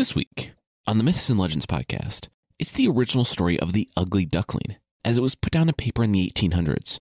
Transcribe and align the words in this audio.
This 0.00 0.14
week 0.14 0.54
on 0.86 0.96
the 0.96 1.04
Myths 1.04 1.28
and 1.28 1.38
Legends 1.38 1.66
podcast, 1.66 2.28
it's 2.58 2.72
the 2.72 2.88
original 2.88 3.22
story 3.22 3.60
of 3.60 3.74
the 3.74 3.86
Ugly 3.98 4.24
Duckling, 4.24 4.76
as 5.04 5.18
it 5.18 5.20
was 5.20 5.34
put 5.34 5.52
down 5.52 5.66
to 5.66 5.74
paper 5.74 6.02
in 6.02 6.12
the 6.12 6.26
1800s. 6.34 6.96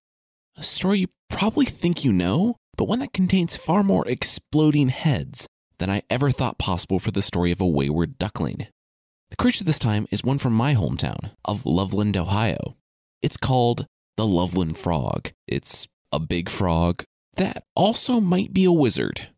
A 0.57 0.63
story 0.63 0.99
you 0.99 1.07
probably 1.29 1.65
think 1.65 2.03
you 2.03 2.11
know, 2.11 2.57
but 2.75 2.89
one 2.89 2.99
that 2.99 3.13
contains 3.13 3.55
far 3.55 3.83
more 3.83 4.05
exploding 4.05 4.89
heads 4.89 5.47
than 5.77 5.89
I 5.89 6.03
ever 6.09 6.29
thought 6.29 6.59
possible 6.59 6.99
for 6.99 7.11
the 7.11 7.21
story 7.21 7.53
of 7.53 7.61
a 7.61 7.65
wayward 7.65 8.19
duckling. 8.19 8.67
The 9.29 9.37
creature 9.37 9.63
this 9.63 9.79
time 9.79 10.05
is 10.11 10.21
one 10.21 10.37
from 10.37 10.51
my 10.51 10.73
hometown 10.73 11.31
of 11.45 11.65
Loveland, 11.65 12.17
Ohio. 12.17 12.75
It's 13.21 13.37
called 13.37 13.87
the 14.17 14.27
Loveland 14.27 14.77
Frog. 14.77 15.31
It's 15.47 15.87
a 16.11 16.19
big 16.19 16.49
frog 16.49 17.05
that 17.37 17.63
also 17.77 18.19
might 18.19 18.53
be 18.53 18.65
a 18.65 18.73
wizard. 18.73 19.29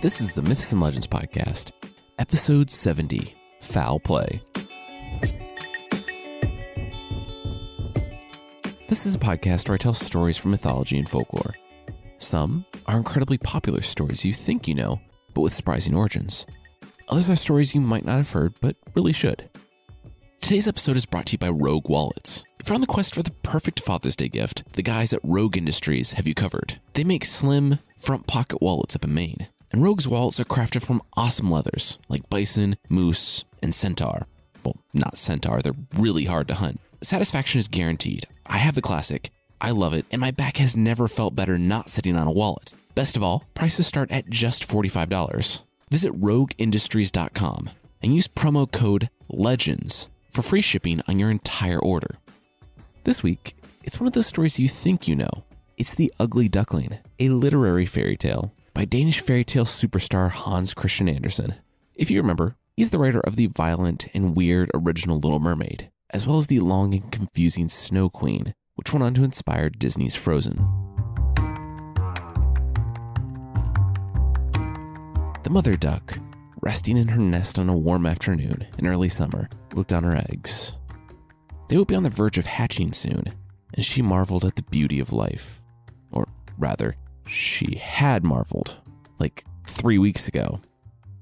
This 0.00 0.20
is 0.20 0.32
the 0.32 0.42
Myths 0.42 0.72
and 0.72 0.80
Legends 0.80 1.06
Podcast, 1.06 1.72
Episode 2.18 2.70
70 2.70 3.34
Foul 3.60 3.98
Play. 3.98 4.42
This 8.88 9.06
is 9.06 9.14
a 9.14 9.18
podcast 9.18 9.68
where 9.68 9.74
I 9.74 9.78
tell 9.78 9.94
stories 9.94 10.36
from 10.36 10.50
mythology 10.52 10.98
and 10.98 11.08
folklore. 11.08 11.54
Some 12.18 12.64
are 12.86 12.98
incredibly 12.98 13.38
popular 13.38 13.82
stories 13.82 14.24
you 14.24 14.32
think 14.32 14.68
you 14.68 14.74
know, 14.74 15.00
but 15.34 15.40
with 15.40 15.52
surprising 15.52 15.94
origins. 15.94 16.46
Others 17.08 17.30
are 17.30 17.36
stories 17.36 17.74
you 17.74 17.80
might 17.80 18.04
not 18.04 18.16
have 18.16 18.32
heard, 18.32 18.54
but 18.60 18.76
really 18.94 19.12
should. 19.12 19.48
Today's 20.40 20.68
episode 20.68 20.96
is 20.96 21.06
brought 21.06 21.26
to 21.26 21.32
you 21.32 21.38
by 21.38 21.48
Rogue 21.48 21.88
Wallets. 21.88 22.44
If 22.60 22.68
you're 22.68 22.74
on 22.74 22.80
the 22.80 22.86
quest 22.86 23.14
for 23.14 23.22
the 23.22 23.32
perfect 23.42 23.80
Father's 23.80 24.16
Day 24.16 24.28
gift, 24.28 24.64
the 24.74 24.82
guys 24.82 25.12
at 25.12 25.20
Rogue 25.22 25.56
Industries 25.56 26.12
have 26.12 26.26
you 26.26 26.34
covered. 26.34 26.80
They 26.92 27.04
make 27.04 27.24
slim, 27.24 27.78
front 27.96 28.26
pocket 28.26 28.60
wallets 28.60 28.94
up 28.94 29.04
in 29.04 29.14
Maine. 29.14 29.48
And 29.72 29.82
Rogue's 29.82 30.08
wallets 30.08 30.40
are 30.40 30.44
crafted 30.44 30.82
from 30.82 31.02
awesome 31.16 31.50
leathers 31.50 31.98
like 32.08 32.28
bison, 32.30 32.76
moose, 32.88 33.44
and 33.62 33.74
centaur. 33.74 34.26
Well, 34.64 34.76
not 34.94 35.18
centaur, 35.18 35.60
they're 35.60 35.74
really 35.96 36.24
hard 36.24 36.48
to 36.48 36.54
hunt. 36.54 36.80
Satisfaction 37.02 37.58
is 37.58 37.68
guaranteed. 37.68 38.26
I 38.46 38.58
have 38.58 38.74
the 38.74 38.82
classic, 38.82 39.30
I 39.60 39.70
love 39.70 39.92
it, 39.94 40.06
and 40.10 40.20
my 40.20 40.30
back 40.30 40.56
has 40.58 40.76
never 40.76 41.08
felt 41.08 41.36
better 41.36 41.58
not 41.58 41.90
sitting 41.90 42.16
on 42.16 42.26
a 42.26 42.32
wallet. 42.32 42.74
Best 42.94 43.16
of 43.16 43.22
all, 43.22 43.44
prices 43.54 43.86
start 43.86 44.10
at 44.10 44.30
just 44.30 44.66
$45. 44.66 45.62
Visit 45.90 46.12
rogueindustries.com 46.20 47.70
and 48.02 48.14
use 48.14 48.28
promo 48.28 48.70
code 48.70 49.10
LEGENDS 49.30 50.08
for 50.30 50.42
free 50.42 50.60
shipping 50.60 51.00
on 51.08 51.18
your 51.18 51.30
entire 51.30 51.78
order. 51.78 52.16
This 53.04 53.22
week, 53.22 53.54
it's 53.84 54.00
one 54.00 54.06
of 54.06 54.12
those 54.14 54.26
stories 54.26 54.58
you 54.58 54.68
think 54.68 55.06
you 55.06 55.14
know. 55.14 55.44
It's 55.76 55.94
The 55.94 56.12
Ugly 56.18 56.48
Duckling, 56.48 56.98
a 57.20 57.28
literary 57.28 57.86
fairy 57.86 58.16
tale 58.16 58.52
by 58.76 58.84
Danish 58.84 59.20
fairy 59.20 59.42
tale 59.42 59.64
superstar 59.64 60.30
Hans 60.30 60.74
Christian 60.74 61.08
Andersen. 61.08 61.54
If 61.96 62.10
you 62.10 62.20
remember, 62.20 62.56
he's 62.76 62.90
the 62.90 62.98
writer 62.98 63.20
of 63.20 63.36
the 63.36 63.46
violent 63.46 64.06
and 64.12 64.36
weird 64.36 64.70
original 64.74 65.18
Little 65.18 65.38
Mermaid, 65.38 65.90
as 66.10 66.26
well 66.26 66.36
as 66.36 66.48
the 66.48 66.60
long 66.60 66.92
and 66.92 67.10
confusing 67.10 67.70
Snow 67.70 68.10
Queen, 68.10 68.52
which 68.74 68.92
went 68.92 69.02
on 69.02 69.14
to 69.14 69.24
inspire 69.24 69.70
Disney's 69.70 70.14
Frozen. 70.14 70.56
The 75.42 75.50
mother 75.50 75.78
duck, 75.78 76.18
resting 76.60 76.98
in 76.98 77.08
her 77.08 77.22
nest 77.22 77.58
on 77.58 77.70
a 77.70 77.76
warm 77.76 78.04
afternoon 78.04 78.66
in 78.76 78.86
early 78.86 79.08
summer, 79.08 79.48
looked 79.72 79.94
on 79.94 80.04
her 80.04 80.16
eggs. 80.16 80.76
They 81.70 81.78
would 81.78 81.88
be 81.88 81.94
on 81.94 82.02
the 82.02 82.10
verge 82.10 82.36
of 82.36 82.44
hatching 82.44 82.92
soon, 82.92 83.22
and 83.72 83.86
she 83.86 84.02
marveled 84.02 84.44
at 84.44 84.56
the 84.56 84.62
beauty 84.64 85.00
of 85.00 85.14
life. 85.14 85.62
Or 86.12 86.28
rather, 86.58 86.96
she 87.26 87.76
had 87.76 88.24
marveled, 88.24 88.76
like 89.18 89.44
three 89.66 89.98
weeks 89.98 90.28
ago. 90.28 90.60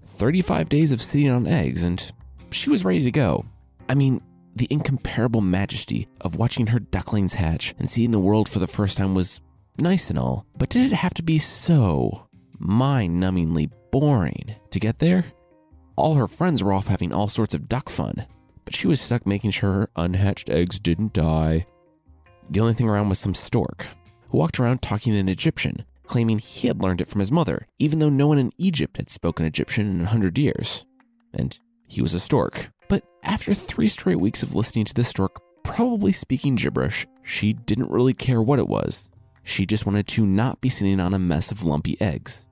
35 0.05 0.69
days 0.69 0.93
of 0.93 1.03
sitting 1.03 1.31
on 1.31 1.47
eggs, 1.47 1.83
and 1.83 2.13
she 2.51 2.71
was 2.71 2.85
ready 2.85 3.03
to 3.03 3.11
go. 3.11 3.45
I 3.89 3.95
mean, 3.95 4.21
the 4.55 4.69
incomparable 4.71 5.41
majesty 5.41 6.07
of 6.21 6.37
watching 6.37 6.69
her 6.69 6.79
ducklings 6.79 7.35
hatch 7.35 7.75
and 7.79 7.91
seeing 7.91 8.13
the 8.13 8.21
world 8.21 8.49
for 8.49 8.61
the 8.61 8.67
first 8.67 8.99
time 8.99 9.15
was 9.15 9.41
nice 9.79 10.11
and 10.11 10.19
all, 10.19 10.47
but 10.57 10.69
did 10.69 10.93
it 10.93 10.95
have 10.95 11.15
to 11.15 11.23
be 11.23 11.39
so 11.39 12.29
mind 12.59 13.21
numbingly 13.21 13.71
boring 13.91 14.55
to 14.71 14.81
get 14.81 14.99
there? 15.01 15.25
All 15.97 16.15
her 16.15 16.27
friends 16.27 16.63
were 16.63 16.73
off 16.73 16.87
having 16.87 17.13
all 17.13 17.29
sorts 17.29 17.55
of 17.55 17.69
duck 17.69 17.89
fun, 17.89 18.27
but 18.65 18.75
she 18.75 18.87
was 18.87 19.01
stuck 19.01 19.27
making 19.27 19.51
sure 19.51 19.73
her 19.73 19.91
unhatched 19.97 20.51
eggs 20.51 20.79
didn't 20.79 21.13
die. 21.13 21.67
The 22.51 22.61
only 22.61 22.75
thing 22.75 22.89
around 22.89 23.09
was 23.09 23.19
some 23.19 23.35
stork, 23.35 23.87
who 24.31 24.39
walked 24.39 24.61
around 24.61 24.83
talking 24.83 25.15
in 25.15 25.29
Egyptian, 25.29 25.85
claiming 26.07 26.39
he 26.39 26.69
had 26.69 26.83
learned 26.83 27.01
it 27.01 27.09
from 27.09 27.19
his 27.19 27.33
mother, 27.33 27.67
even 27.79 27.99
though 27.99 28.11
no 28.11 28.29
one 28.29 28.39
in 28.39 28.53
Egypt 28.59 28.97
had 28.97 29.11
spoken 29.11 29.47
Egyptian 29.47 29.91
in 29.91 30.01
a 30.03 30.09
hundred 30.09 30.39
years. 30.39 30.85
And 31.33 31.59
he 31.89 32.03
was 32.03 32.15
a 32.15 32.21
stork. 32.21 32.71
But 32.89 33.05
after 33.23 33.55
three 33.55 33.89
straight 33.89 34.21
weeks 34.21 34.43
of 34.43 34.55
listening 34.55 34.85
to 34.87 34.95
this 34.95 35.09
stork 35.09 35.41
probably 35.63 36.13
speaking 36.13 36.55
gibberish, 36.55 37.07
she 37.23 37.53
didn't 37.53 37.91
really 37.91 38.15
care 38.15 38.43
what 38.43 38.59
it 38.59 38.69
was. 38.69 39.11
She 39.43 39.67
just 39.67 39.87
wanted 39.87 40.07
to 40.09 40.27
not 40.27 40.61
be 40.61 40.69
sitting 40.69 41.01
on 41.01 41.15
a 41.15 41.19
mess 41.19 41.51
of 41.51 41.65
lumpy 41.65 42.01
eggs. 42.01 42.49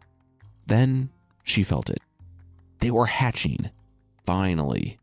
Then 0.66 1.10
she 1.42 1.62
felt 1.62 1.90
it. 1.90 2.00
They 2.80 2.90
were 2.90 3.06
hatching. 3.06 3.70
Finally. 4.26 4.98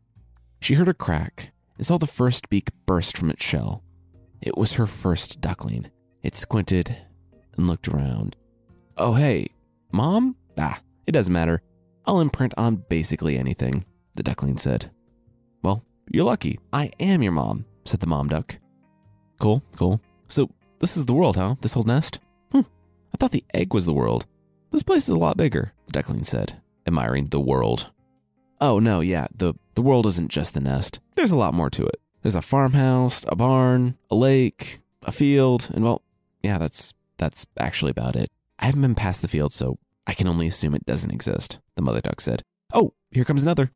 She 0.60 0.74
heard 0.74 0.88
a 0.88 0.94
crack 0.94 1.52
and 1.76 1.86
saw 1.86 1.98
the 1.98 2.06
first 2.06 2.48
beak 2.50 2.70
burst 2.86 3.16
from 3.16 3.30
its 3.30 3.44
shell. 3.44 3.82
It 4.42 4.56
was 4.56 4.74
her 4.74 4.86
first 4.86 5.40
duckling. 5.40 5.90
It 6.22 6.34
squinted 6.34 6.96
and 7.56 7.66
looked 7.66 7.88
around. 7.88 8.36
Oh, 9.02 9.14
hey, 9.14 9.46
Mom? 9.92 10.36
Ah, 10.58 10.78
it 11.06 11.12
doesn't 11.12 11.32
matter. 11.32 11.62
I'll 12.04 12.20
imprint 12.20 12.52
on 12.58 12.84
basically 12.90 13.38
anything, 13.38 13.86
the 14.14 14.22
duckling 14.22 14.58
said. 14.58 14.90
Well, 15.62 15.86
you're 16.12 16.26
lucky. 16.26 16.58
I 16.70 16.90
am 17.00 17.22
your 17.22 17.32
mom, 17.32 17.64
said 17.86 18.00
the 18.00 18.06
mom 18.06 18.28
duck. 18.28 18.58
Cool, 19.38 19.62
cool. 19.74 20.02
So, 20.28 20.50
this 20.80 20.98
is 20.98 21.06
the 21.06 21.14
world, 21.14 21.36
huh? 21.36 21.54
This 21.62 21.72
whole 21.72 21.84
nest? 21.84 22.20
Hmm. 22.52 22.60
I 23.14 23.16
thought 23.16 23.30
the 23.30 23.44
egg 23.54 23.72
was 23.72 23.86
the 23.86 23.94
world. 23.94 24.26
This 24.70 24.82
place 24.82 25.04
is 25.04 25.14
a 25.14 25.18
lot 25.18 25.38
bigger, 25.38 25.72
the 25.86 25.92
duckling 25.92 26.24
said, 26.24 26.60
admiring 26.86 27.24
the 27.24 27.40
world. 27.40 27.88
Oh, 28.60 28.78
no, 28.80 29.00
yeah, 29.00 29.28
the, 29.34 29.54
the 29.76 29.82
world 29.82 30.04
isn't 30.04 30.30
just 30.30 30.52
the 30.52 30.60
nest. 30.60 31.00
There's 31.14 31.32
a 31.32 31.38
lot 31.38 31.54
more 31.54 31.70
to 31.70 31.86
it. 31.86 32.02
There's 32.20 32.36
a 32.36 32.42
farmhouse, 32.42 33.24
a 33.28 33.34
barn, 33.34 33.96
a 34.10 34.14
lake, 34.14 34.80
a 35.06 35.12
field, 35.12 35.70
and 35.72 35.82
well, 35.82 36.02
yeah, 36.42 36.58
that's 36.58 36.92
that's 37.16 37.46
actually 37.58 37.92
about 37.92 38.14
it. 38.14 38.30
I 38.60 38.66
haven't 38.66 38.82
been 38.82 38.94
past 38.94 39.22
the 39.22 39.28
field, 39.28 39.52
so 39.52 39.78
I 40.06 40.14
can 40.14 40.28
only 40.28 40.46
assume 40.46 40.74
it 40.74 40.86
doesn't 40.86 41.10
exist, 41.10 41.58
the 41.74 41.82
mother 41.82 42.00
duck 42.00 42.20
said. 42.20 42.42
Oh, 42.72 42.92
here 43.10 43.24
comes 43.24 43.42
another. 43.42 43.72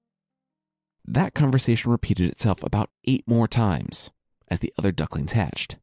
That 1.05 1.35
conversation 1.35 1.91
repeated 1.91 2.31
itself 2.31 2.63
about 2.63 2.91
eight 3.05 3.25
more 3.27 3.49
times 3.49 4.11
as 4.49 4.61
the 4.61 4.73
other 4.79 4.93
ducklings 4.93 5.33
hatched. 5.33 5.77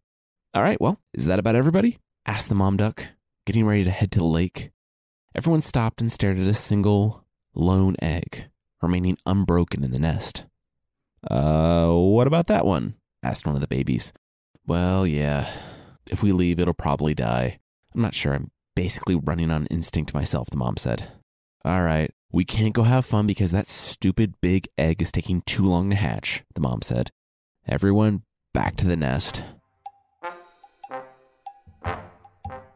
All 0.54 0.62
right, 0.62 0.80
well, 0.80 1.00
is 1.14 1.26
that 1.26 1.40
about 1.40 1.56
everybody? 1.56 1.98
asked 2.26 2.50
the 2.50 2.56
mom 2.56 2.78
duck, 2.78 3.08
getting 3.46 3.66
ready 3.66 3.84
to 3.84 3.92
head 3.92 4.12
to 4.12 4.20
the 4.20 4.26
lake. 4.26 4.72
Everyone 5.36 5.62
stopped 5.62 6.02
and 6.02 6.12
stared 6.12 6.40
at 6.40 6.48
a 6.48 6.54
single, 6.54 7.26
lone 7.54 7.96
egg 8.02 8.46
remaining 8.82 9.18
unbroken 9.26 9.84
in 9.84 9.92
the 9.92 10.00
nest. 10.00 10.46
Uh, 11.30 11.92
what 11.92 12.28
about 12.28 12.48
that 12.48 12.66
one? 12.66 12.96
asked 13.24 13.46
one 13.46 13.56
of 13.56 13.62
the 13.62 13.68
babies. 13.68 14.12
Well, 14.66 15.06
yeah. 15.06 15.52
If 16.12 16.24
we 16.24 16.32
leave, 16.32 16.60
it'll 16.60 16.74
probably 16.74 17.14
die. 17.14 17.60
I'm 17.94 18.02
not 18.02 18.16
sure. 18.16 18.34
I'm 18.34 18.52
basically 18.82 19.14
running 19.14 19.52
on 19.52 19.68
instinct 19.68 20.12
myself, 20.12 20.50
the 20.50 20.58
mom 20.58 20.76
said. 20.76 21.04
All 21.64 21.84
right, 21.84 22.10
we 22.32 22.44
can't 22.44 22.74
go 22.74 22.82
have 22.82 23.06
fun 23.06 23.28
because 23.28 23.52
that 23.52 23.68
stupid 23.68 24.34
big 24.42 24.68
egg 24.76 25.04
is 25.04 25.12
taking 25.12 25.42
too 25.42 25.64
long 25.68 25.92
to 25.92 25.96
hatch, 25.96 26.42
the 26.56 26.62
mom 26.62 26.82
said. 26.82 27.12
Everyone 27.68 28.24
back 28.56 28.76
to 28.78 28.88
the 28.88 28.96
nest. 28.96 29.44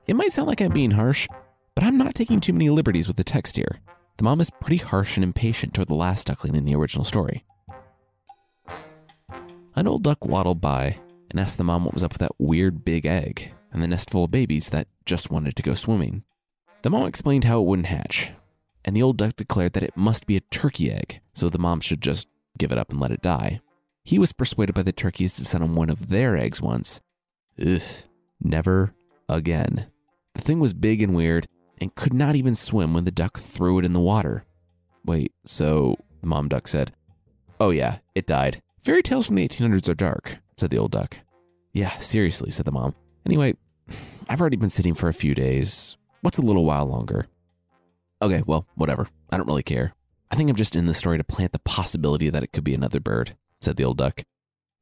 It 0.06 0.16
might 0.16 0.32
sound 0.32 0.48
like 0.48 0.62
I'm 0.62 0.72
being 0.72 0.92
harsh, 0.92 1.28
but 1.74 1.84
I'm 1.84 1.98
not 1.98 2.14
taking 2.14 2.40
too 2.40 2.54
many 2.54 2.70
liberties 2.70 3.08
with 3.08 3.18
the 3.18 3.24
text 3.24 3.56
here. 3.56 3.80
The 4.18 4.26
mom 4.26 4.40
is 4.40 4.52
pretty 4.62 4.78
harsh 4.78 5.18
and 5.18 5.24
impatient 5.24 5.74
toward 5.74 5.88
the 5.88 5.96
last 5.96 6.28
duckling 6.28 6.56
in 6.56 6.66
the 6.66 6.76
original 6.76 7.04
story. 7.04 7.44
An 9.76 9.88
old 9.88 10.04
duck 10.04 10.24
waddled 10.24 10.62
by 10.62 11.00
and 11.32 11.40
asked 11.40 11.58
the 11.58 11.64
mom 11.64 11.84
what 11.84 11.96
was 11.96 12.04
up 12.04 12.14
with 12.14 12.20
that 12.20 12.38
weird 12.38 12.86
big 12.86 13.08
egg 13.08 13.54
and 13.72 13.82
the 13.82 13.88
nest 13.88 14.12
full 14.12 14.26
of 14.26 14.32
babies 14.32 14.70
that 14.70 14.88
just 15.06 15.32
wanted 15.32 15.56
to 15.56 15.64
go 15.64 15.74
swimming. 15.74 16.24
The 16.82 16.90
mom 16.90 17.08
explained 17.08 17.46
how 17.46 17.62
it 17.62 17.66
wouldn't 17.66 17.88
hatch, 17.88 18.32
and 18.84 18.96
the 18.96 19.02
old 19.02 19.18
duck 19.18 19.36
declared 19.36 19.74
that 19.74 19.84
it 19.84 19.98
must 19.98 20.26
be 20.26 20.38
a 20.38 20.42
turkey 20.42 20.92
egg, 20.92 21.22
so 21.34 21.50
the 21.50 21.60
mom 21.60 21.80
should 21.80 22.02
just 22.02 22.28
give 22.58 22.72
it 22.72 22.78
up 22.78 22.92
and 22.92 23.00
let 23.00 23.12
it 23.12 23.22
die. 23.22 23.62
He 24.04 24.20
was 24.20 24.32
persuaded 24.32 24.76
by 24.76 24.84
the 24.84 24.92
turkeys 24.92 25.34
to 25.34 25.46
send 25.46 25.64
him 25.64 25.76
one 25.76 25.90
of 25.90 26.10
their 26.10 26.38
eggs 26.38 26.62
once. 26.62 27.02
Ugh, 27.60 27.82
never 28.40 28.94
again. 29.28 29.88
The 30.36 30.42
thing 30.42 30.60
was 30.60 30.74
big 30.74 31.02
and 31.02 31.16
weird 31.16 31.48
and 31.80 31.96
could 31.96 32.14
not 32.14 32.36
even 32.36 32.56
swim 32.56 32.94
when 32.94 33.06
the 33.06 33.12
duck 33.12 33.40
threw 33.40 33.80
it 33.80 33.86
in 33.86 33.94
the 33.94 34.00
water. 34.00 34.46
Wait, 35.04 35.34
so 35.44 35.98
the 36.22 36.28
mom 36.28 36.48
duck 36.50 36.68
said, 36.68 36.94
Oh, 37.60 37.70
yeah, 37.70 38.00
it 38.14 38.28
died. 38.28 38.62
Fairy 38.80 39.02
tales 39.02 39.26
from 39.26 39.36
the 39.36 39.48
1800s 39.48 39.90
are 39.90 39.96
dark, 39.96 40.38
said 40.58 40.70
the 40.70 40.78
old 40.78 40.92
duck. 40.92 41.18
Yeah, 41.74 41.98
seriously, 41.98 42.52
said 42.52 42.66
the 42.66 42.72
mom. 42.72 42.96
Anyway, 43.26 43.56
I've 44.28 44.42
already 44.42 44.58
been 44.58 44.70
sitting 44.70 44.96
for 44.96 45.08
a 45.08 45.14
few 45.14 45.36
days. 45.36 45.98
What's 46.22 46.40
a 46.40 46.42
little 46.42 46.66
while 46.66 46.86
longer? 46.86 47.28
Okay, 48.22 48.42
well, 48.46 48.68
whatever. 48.76 49.08
I 49.32 49.38
don't 49.38 49.48
really 49.48 49.64
care. 49.64 49.94
I 50.32 50.36
think 50.36 50.50
I'm 50.50 50.56
just 50.56 50.76
in 50.76 50.88
the 50.88 50.94
story 50.94 51.18
to 51.18 51.24
plant 51.24 51.52
the 51.52 51.60
possibility 51.60 52.30
that 52.30 52.44
it 52.44 52.52
could 52.52 52.64
be 52.64 52.74
another 52.74 53.00
bird, 53.00 53.36
said 53.62 53.76
the 53.76 53.84
old 53.84 53.98
duck. 53.98 54.24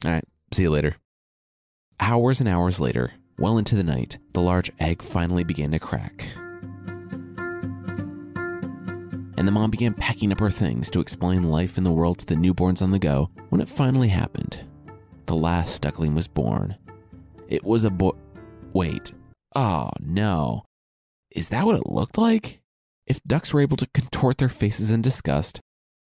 All 0.05 0.11
right, 0.11 0.23
see 0.53 0.63
you 0.63 0.69
later. 0.69 0.95
Hours 1.99 2.39
and 2.39 2.47
hours 2.47 2.79
later, 2.79 3.11
well 3.37 3.57
into 3.57 3.75
the 3.75 3.83
night, 3.83 4.17
the 4.33 4.41
large 4.41 4.71
egg 4.79 5.01
finally 5.01 5.43
began 5.43 5.71
to 5.71 5.79
crack. 5.79 6.25
And 9.37 9.47
the 9.47 9.51
mom 9.51 9.71
began 9.71 9.93
packing 9.93 10.31
up 10.31 10.39
her 10.39 10.49
things 10.49 10.89
to 10.91 11.01
explain 11.01 11.43
life 11.43 11.77
in 11.77 11.83
the 11.83 11.91
world 11.91 12.19
to 12.19 12.25
the 12.25 12.35
newborns 12.35 12.81
on 12.81 12.91
the 12.91 12.99
go 12.99 13.29
when 13.49 13.59
it 13.59 13.67
finally 13.67 14.07
happened. 14.07 14.65
The 15.25 15.35
last 15.35 15.81
duckling 15.81 16.15
was 16.15 16.27
born. 16.27 16.77
It 17.49 17.65
was 17.65 17.83
a 17.83 17.89
boy. 17.89 18.11
Wait. 18.71 19.11
Oh, 19.55 19.89
no. 20.00 20.65
Is 21.31 21.50
that 21.50 21.65
what 21.65 21.75
it 21.75 21.88
looked 21.88 22.17
like? 22.17 22.61
If 23.05 23.23
ducks 23.23 23.53
were 23.53 23.61
able 23.61 23.77
to 23.77 23.88
contort 23.94 24.38
their 24.38 24.50
faces 24.50 24.89
in 24.91 25.01
disgust, 25.01 25.59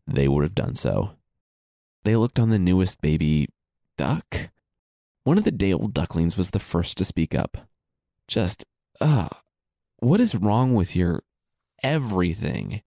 they 0.05 0.27
would 0.27 0.43
have 0.43 0.55
done 0.55 0.75
so. 0.75 1.11
They 2.03 2.15
looked 2.15 2.39
on 2.39 2.49
the 2.49 2.59
newest 2.59 3.01
baby 3.01 3.47
duck. 3.97 4.49
One 5.23 5.37
of 5.37 5.43
the 5.43 5.51
day 5.51 5.73
old 5.73 5.93
ducklings 5.93 6.37
was 6.37 6.51
the 6.51 6.59
first 6.59 6.97
to 6.97 7.05
speak 7.05 7.35
up. 7.35 7.57
Just, 8.27 8.65
ugh, 8.99 9.35
what 9.99 10.19
is 10.19 10.35
wrong 10.35 10.73
with 10.73 10.95
your 10.95 11.21
everything? 11.83 12.81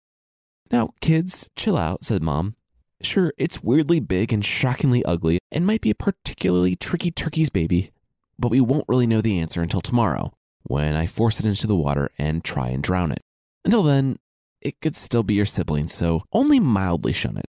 Now, 0.73 0.91
kids, 1.01 1.51
chill 1.57 1.77
out, 1.77 2.05
said 2.05 2.23
Mom. 2.23 2.57
Sure, 3.03 3.33
it's 3.39 3.63
weirdly 3.63 4.01
big 4.01 4.33
and 4.33 4.45
shockingly 4.45 5.05
ugly 5.05 5.39
and 5.51 5.67
might 5.67 5.81
be 5.81 5.91
a 5.91 5.95
particularly 5.95 6.77
tricky 6.77 7.11
turkey's 7.11 7.51
baby, 7.51 7.93
but 8.39 8.51
we 8.51 8.61
won't 8.61 8.89
really 8.89 9.07
know 9.07 9.21
the 9.21 9.39
answer 9.39 9.63
until 9.63 9.81
tomorrow 9.81 10.33
when 10.71 10.95
I 10.95 11.07
force 11.07 11.41
it 11.41 11.47
into 11.47 11.67
the 11.67 11.75
water 11.75 12.11
and 12.17 12.45
try 12.45 12.69
and 12.69 12.81
drown 12.81 13.11
it. 13.11 13.23
Until 13.65 13.83
then, 13.83 14.19
it 14.63 14.81
could 14.81 14.95
still 14.95 15.25
be 15.25 15.35
your 15.35 15.45
sibling, 15.45 15.89
so 15.89 16.23
only 16.33 16.61
mildly 16.61 17.13
shun 17.13 17.37
it. 17.37 17.47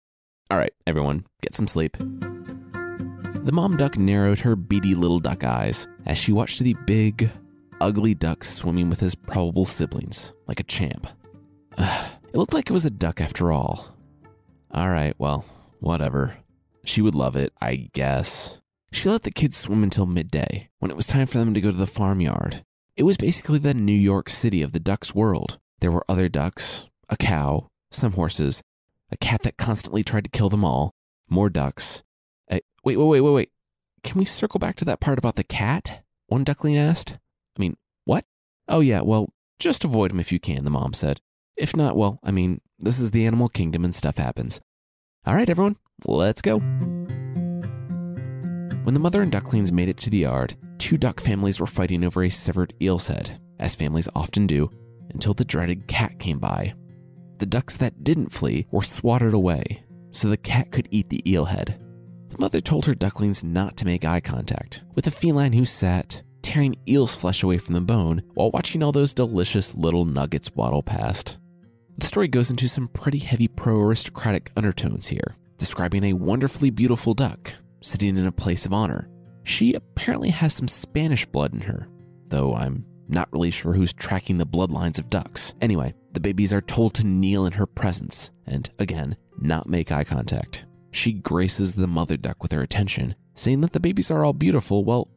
All 0.53 0.57
right, 0.57 0.73
everyone, 0.87 1.27
get 1.43 1.53
some 1.53 1.67
sleep. 1.67 1.97
The 1.97 3.51
mom 3.53 3.77
duck 3.77 3.99
narrowed 3.99 4.39
her 4.41 4.55
beady 4.55 4.95
little 4.95 5.19
duck 5.19 5.43
eyes 5.43 5.89
as 6.07 6.17
she 6.17 6.31
watched 6.31 6.61
the 6.61 6.77
big, 6.87 7.29
ugly 7.81 8.15
duck 8.15 8.45
swimming 8.45 8.89
with 8.89 9.01
his 9.01 9.17
probable 9.17 9.65
siblings 9.65 10.33
like 10.47 10.61
a 10.61 10.65
champ. 10.65 11.09
It 12.31 12.37
looked 12.37 12.53
like 12.53 12.69
it 12.69 12.75
was 12.75 12.85
a 12.85 12.91
duck 12.91 13.23
after 13.23 13.51
all. 13.51 13.97
All 14.71 14.91
right, 14.91 15.15
well, 15.19 15.47
whatever. 15.81 16.37
She 16.85 17.01
would 17.01 17.15
love 17.15 17.37
it, 17.37 17.55
I 17.59 17.89
guess. 17.95 18.59
She 18.93 19.09
let 19.09 19.23
the 19.23 19.31
kids 19.31 19.57
swim 19.57 19.83
until 19.83 20.05
midday, 20.05 20.69
when 20.79 20.91
it 20.91 20.97
was 20.97 21.07
time 21.07 21.27
for 21.27 21.39
them 21.39 21.55
to 21.55 21.61
go 21.63 21.71
to 21.71 21.77
the 21.77 21.87
farmyard. 21.87 22.65
It 22.99 23.05
was 23.05 23.17
basically 23.17 23.61
the 23.61 23.75
New 23.75 23.93
York 23.93 24.29
City 24.29 24.61
of 24.61 24.73
the 24.73 24.81
duck's 24.81 25.15
world. 25.15 25.61
There 25.79 25.93
were 25.93 26.05
other 26.09 26.29
ducks, 26.29 26.91
a 27.09 27.17
cow, 27.17 27.71
some 27.93 28.15
horses, 28.15 28.61
a 29.13 29.17
cat 29.17 29.43
that 29.43 29.57
constantly 29.57 30.03
tried 30.03 30.25
to 30.25 30.31
kill 30.31 30.49
them 30.49 30.65
all, 30.65 30.97
more 31.31 31.49
ducks. 31.49 32.03
wait, 32.51 32.65
wait, 32.83 32.97
wait, 32.97 33.21
wait, 33.21 33.31
wait. 33.31 33.51
Can 34.03 34.19
we 34.19 34.25
circle 34.25 34.59
back 34.59 34.75
to 34.77 34.85
that 34.85 34.99
part 34.99 35.17
about 35.17 35.37
the 35.37 35.45
cat? 35.45 36.03
One 36.27 36.43
duckling 36.43 36.77
asked. 36.77 37.13
I 37.57 37.61
mean, 37.61 37.77
what? 38.05 38.25
Oh, 38.67 38.81
yeah, 38.81 39.03
well, 39.03 39.33
just 39.61 39.85
avoid 39.85 40.11
him 40.11 40.19
if 40.19 40.33
you 40.33 40.41
can, 40.41 40.65
the 40.65 40.71
mom 40.71 40.93
said. 40.93 41.21
If 41.57 41.77
not, 41.77 41.95
well, 41.97 42.19
I 42.25 42.33
mean, 42.33 42.63
this 42.81 42.99
is 42.99 43.13
the 43.13 43.27
animal 43.27 43.49
kingdom 43.49 43.85
and 43.85 43.95
stuff 43.95 44.19
happens. 44.19 44.61
All 45.25 45.37
right, 45.37 45.49
everyone, 45.49 45.77
let's 46.05 46.43
go. 46.43 46.59
When 48.83 48.95
the 48.95 49.01
mother 49.01 49.23
and 49.23 49.31
ducklings 49.31 49.71
made 49.71 49.89
it 49.89 49.99
to 49.99 50.11
the 50.11 50.19
yard, 50.19 50.57
two 50.89 50.97
duck 50.97 51.21
families 51.21 51.61
were 51.61 51.67
fighting 51.67 52.03
over 52.03 52.23
a 52.23 52.31
severed 52.31 52.73
eel's 52.81 53.09
head, 53.09 53.39
as 53.59 53.75
families 53.75 54.09
often 54.15 54.47
do, 54.47 54.71
until 55.11 55.35
the 55.35 55.45
dreaded 55.45 55.87
cat 55.87 56.19
came 56.19 56.39
by. 56.39 56.73
The 57.37 57.45
ducks 57.45 57.77
that 57.77 58.05
didn't 58.05 58.33
flee 58.33 58.67
were 58.71 58.81
swatted 58.81 59.35
away 59.35 59.85
so 60.13 60.29
the 60.29 60.39
cat 60.39 60.73
could 60.73 60.89
eat 60.91 61.11
the 61.11 61.31
eel 61.31 61.45
head. 61.45 61.79
The 62.31 62.39
mother 62.39 62.63
told 62.63 62.87
her 62.87 62.95
ducklings 62.95 63.45
not 63.45 63.77
to 63.77 63.85
make 63.85 64.07
eye 64.07 64.21
contact 64.21 64.83
with 64.95 65.07
a 65.07 65.11
feline 65.11 65.53
who 65.53 65.67
sat, 65.67 66.23
tearing 66.41 66.75
eel's 66.89 67.15
flesh 67.15 67.43
away 67.43 67.59
from 67.59 67.75
the 67.75 67.83
bone 67.83 68.23
while 68.33 68.51
watching 68.51 68.83
all 68.83 68.93
those 68.93 69.13
delicious 69.13 69.75
little 69.75 70.07
nuggets 70.07 70.51
waddle 70.55 70.83
past. 70.83 71.37
The 71.99 72.07
story 72.07 72.29
goes 72.29 72.49
into 72.49 72.67
some 72.67 72.89
pretty 72.89 73.19
heavy 73.19 73.49
pro 73.49 73.79
aristocratic 73.79 74.53
undertones 74.57 75.09
here, 75.09 75.37
describing 75.59 76.05
a 76.05 76.15
wonderfully 76.15 76.71
beautiful 76.71 77.13
duck 77.13 77.53
sitting 77.83 78.17
in 78.17 78.27
a 78.27 78.33
place 78.33 78.65
of 78.65 78.73
honor. 78.73 79.11
She 79.49 79.73
apparently 79.73 80.29
has 80.29 80.53
some 80.53 80.69
Spanish 80.69 81.25
blood 81.25 81.55
in 81.55 81.63
her, 81.63 81.89
though 82.27 82.55
I'm 82.55 82.85
not 83.09 83.33
really 83.33 83.51
sure 83.51 83.73
who's 83.73 83.95
tracking 83.95 84.37
the 84.37 84.47
bloodlines 84.47 84.99
of 84.99 85.09
ducks. 85.09 85.55
Anyway, 85.63 85.95
the 86.13 86.21
babies 86.21 86.53
are 86.53 86.61
told 86.61 86.93
to 86.95 87.07
kneel 87.07 87.47
in 87.47 87.55
her 87.55 87.67
presence 87.67 88.31
and, 88.47 88.69
again, 88.79 89.17
not 89.39 89.67
make 89.67 89.91
eye 89.91 90.05
contact. 90.05 90.67
She 90.91 91.15
graces 91.15 91.73
the 91.73 91.87
mother 91.87 92.19
duck 92.19 92.43
with 92.43 92.53
her 92.53 92.61
attention, 92.61 93.15
saying 93.35 93.63
that 93.63 93.73
the 93.73 93.81
babies 93.81 94.11
are 94.11 94.23
all 94.23 94.35
beautiful, 94.35 94.85
well, 94.85 95.09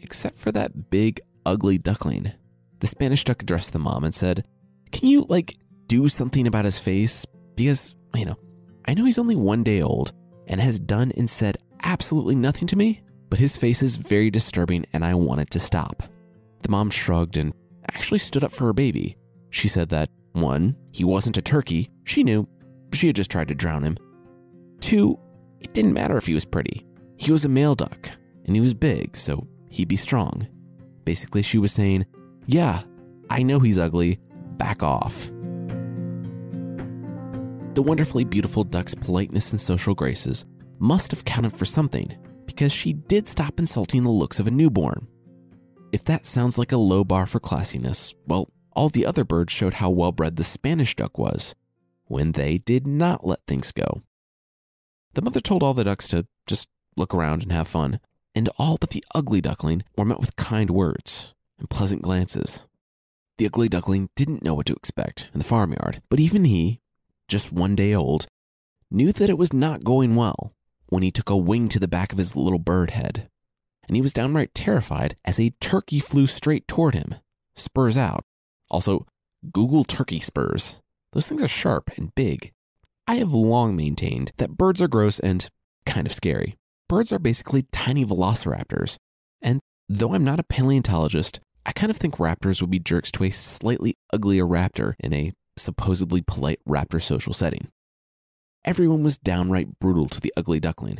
except 0.00 0.36
for 0.36 0.52
that 0.52 0.90
big, 0.90 1.18
ugly 1.46 1.78
duckling. 1.78 2.32
The 2.80 2.86
Spanish 2.86 3.24
duck 3.24 3.40
addressed 3.42 3.72
the 3.72 3.78
mom 3.78 4.04
and 4.04 4.14
said, 4.14 4.46
Can 4.92 5.08
you, 5.08 5.24
like, 5.30 5.56
do 5.86 6.10
something 6.10 6.46
about 6.46 6.66
his 6.66 6.78
face? 6.78 7.24
Because, 7.54 7.96
you 8.14 8.26
know, 8.26 8.36
I 8.84 8.92
know 8.92 9.06
he's 9.06 9.18
only 9.18 9.34
one 9.34 9.62
day 9.62 9.80
old 9.80 10.12
and 10.46 10.60
has 10.60 10.78
done 10.78 11.10
and 11.16 11.28
said 11.28 11.56
absolutely 11.82 12.34
nothing 12.34 12.66
to 12.68 12.76
me, 12.76 13.00
but 13.28 13.38
his 13.38 13.56
face 13.56 13.82
is 13.82 13.96
very 13.96 14.30
disturbing 14.30 14.84
and 14.92 15.04
I 15.04 15.14
want 15.14 15.40
it 15.40 15.50
to 15.50 15.60
stop. 15.60 16.02
The 16.62 16.70
mom 16.70 16.90
shrugged 16.90 17.36
and 17.36 17.52
actually 17.92 18.18
stood 18.18 18.44
up 18.44 18.52
for 18.52 18.64
her 18.64 18.72
baby. 18.72 19.16
She 19.50 19.68
said 19.68 19.88
that, 19.90 20.10
one, 20.32 20.76
he 20.92 21.04
wasn't 21.04 21.38
a 21.38 21.42
turkey. 21.42 21.90
She 22.04 22.22
knew. 22.22 22.48
She 22.92 23.06
had 23.06 23.16
just 23.16 23.30
tried 23.30 23.48
to 23.48 23.54
drown 23.54 23.82
him. 23.82 23.96
Two, 24.80 25.18
it 25.60 25.72
didn't 25.72 25.94
matter 25.94 26.16
if 26.16 26.26
he 26.26 26.34
was 26.34 26.44
pretty. 26.44 26.86
He 27.16 27.32
was 27.32 27.44
a 27.44 27.48
male 27.48 27.74
duck, 27.74 28.10
and 28.44 28.54
he 28.54 28.60
was 28.60 28.74
big, 28.74 29.16
so 29.16 29.46
he'd 29.70 29.88
be 29.88 29.96
strong. 29.96 30.46
Basically, 31.04 31.42
she 31.42 31.58
was 31.58 31.72
saying, 31.72 32.04
Yeah, 32.46 32.82
I 33.30 33.42
know 33.42 33.60
he's 33.60 33.78
ugly. 33.78 34.18
Back 34.58 34.82
off. 34.82 35.30
The 37.74 37.82
wonderfully 37.82 38.24
beautiful 38.24 38.64
duck's 38.64 38.94
politeness 38.94 39.52
and 39.52 39.60
social 39.60 39.94
graces 39.94 40.46
must 40.78 41.10
have 41.10 41.24
counted 41.24 41.52
for 41.52 41.64
something, 41.64 42.16
because 42.46 42.72
she 42.72 42.92
did 42.92 43.28
stop 43.28 43.58
insulting 43.58 44.02
the 44.02 44.10
looks 44.10 44.38
of 44.40 44.46
a 44.46 44.50
newborn. 44.50 45.06
If 45.92 46.04
that 46.04 46.26
sounds 46.26 46.58
like 46.58 46.72
a 46.72 46.76
low 46.76 47.04
bar 47.04 47.26
for 47.26 47.40
classiness, 47.40 48.14
well, 48.26 48.50
all 48.72 48.88
the 48.88 49.06
other 49.06 49.24
birds 49.24 49.52
showed 49.52 49.74
how 49.74 49.90
well 49.90 50.12
bred 50.12 50.36
the 50.36 50.44
Spanish 50.44 50.94
duck 50.94 51.18
was 51.18 51.54
when 52.06 52.32
they 52.32 52.58
did 52.58 52.86
not 52.86 53.26
let 53.26 53.40
things 53.46 53.72
go. 53.72 54.02
The 55.14 55.22
mother 55.22 55.40
told 55.40 55.62
all 55.62 55.74
the 55.74 55.84
ducks 55.84 56.08
to 56.08 56.26
just 56.46 56.68
look 56.96 57.14
around 57.14 57.42
and 57.42 57.52
have 57.52 57.68
fun, 57.68 58.00
and 58.34 58.48
all 58.58 58.76
but 58.78 58.90
the 58.90 59.04
ugly 59.14 59.40
duckling 59.40 59.82
were 59.96 60.04
met 60.04 60.20
with 60.20 60.36
kind 60.36 60.70
words 60.70 61.34
and 61.58 61.70
pleasant 61.70 62.02
glances. 62.02 62.66
The 63.38 63.46
ugly 63.46 63.68
duckling 63.68 64.08
didn't 64.14 64.42
know 64.42 64.54
what 64.54 64.66
to 64.66 64.74
expect 64.74 65.30
in 65.32 65.38
the 65.38 65.44
farmyard, 65.44 66.02
but 66.08 66.20
even 66.20 66.44
he, 66.44 66.80
just 67.28 67.52
one 67.52 67.74
day 67.74 67.94
old, 67.94 68.26
knew 68.90 69.12
that 69.12 69.30
it 69.30 69.38
was 69.38 69.52
not 69.52 69.84
going 69.84 70.16
well 70.16 70.55
when 70.88 71.02
he 71.02 71.10
took 71.10 71.30
a 71.30 71.36
wing 71.36 71.68
to 71.68 71.78
the 71.78 71.88
back 71.88 72.12
of 72.12 72.18
his 72.18 72.36
little 72.36 72.58
bird 72.58 72.90
head. 72.90 73.28
And 73.86 73.96
he 73.96 74.02
was 74.02 74.12
downright 74.12 74.54
terrified 74.54 75.16
as 75.24 75.38
a 75.38 75.54
turkey 75.60 76.00
flew 76.00 76.26
straight 76.26 76.66
toward 76.66 76.94
him, 76.94 77.14
spurs 77.54 77.96
out. 77.96 78.24
Also, 78.70 79.06
Google 79.52 79.84
turkey 79.84 80.18
spurs. 80.18 80.80
Those 81.12 81.28
things 81.28 81.42
are 81.42 81.48
sharp 81.48 81.90
and 81.96 82.14
big. 82.14 82.52
I 83.06 83.16
have 83.16 83.32
long 83.32 83.76
maintained 83.76 84.32
that 84.38 84.56
birds 84.56 84.82
are 84.82 84.88
gross 84.88 85.20
and 85.20 85.48
kind 85.84 86.06
of 86.06 86.12
scary. 86.12 86.56
Birds 86.88 87.12
are 87.12 87.18
basically 87.18 87.62
tiny 87.72 88.04
velociraptors. 88.04 88.96
And 89.40 89.60
though 89.88 90.14
I'm 90.14 90.24
not 90.24 90.40
a 90.40 90.44
paleontologist, 90.44 91.40
I 91.64 91.72
kind 91.72 91.90
of 91.90 91.96
think 91.96 92.16
raptors 92.16 92.60
would 92.60 92.70
be 92.70 92.78
jerks 92.78 93.10
to 93.12 93.24
a 93.24 93.30
slightly 93.30 93.94
uglier 94.12 94.44
raptor 94.44 94.94
in 94.98 95.12
a 95.12 95.32
supposedly 95.56 96.22
polite 96.22 96.60
raptor 96.68 97.00
social 97.00 97.32
setting. 97.32 97.68
Everyone 98.66 99.04
was 99.04 99.16
downright 99.16 99.78
brutal 99.78 100.08
to 100.08 100.20
the 100.20 100.32
ugly 100.36 100.58
duckling. 100.58 100.98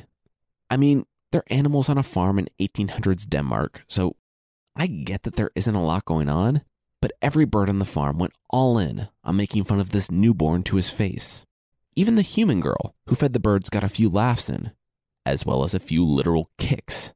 I 0.71 0.77
mean, 0.77 1.05
they're 1.33 1.43
animals 1.51 1.89
on 1.89 1.99
a 1.99 2.05
farm 2.05 2.39
in 2.39 2.47
1800s 2.61 3.29
Denmark, 3.29 3.83
so 3.89 4.15
I 4.77 4.87
get 4.87 5.25
that 5.25 5.35
there 5.35 5.51
isn't 5.57 5.75
a 5.75 5.83
lot 5.83 6.05
going 6.05 6.29
on, 6.29 6.63
but 7.03 7.11
every 7.21 7.45
bird 7.45 7.69
on 7.69 7.81
the 7.81 7.85
farm 7.85 8.19
went 8.19 8.35
all 8.51 8.79
in 8.79 9.09
on 9.25 9.37
making 9.37 9.65
fun 9.65 9.81
of 9.81 9.91
this 9.91 10.13
newborn 10.13 10.63
to 10.63 10.77
his 10.77 10.89
face. 10.89 11.45
Even 11.97 12.15
the 12.15 12.23
human 12.23 12.61
girl 12.61 12.95
who 13.09 13.17
fed 13.17 13.33
the 13.33 13.41
birds 13.41 13.69
got 13.69 13.83
a 13.83 13.89
few 13.89 14.09
laughs 14.09 14.49
in, 14.49 14.71
as 15.25 15.45
well 15.45 15.65
as 15.65 15.75
a 15.75 15.81
few 15.81 16.07
literal 16.07 16.51
kicks. 16.59 17.15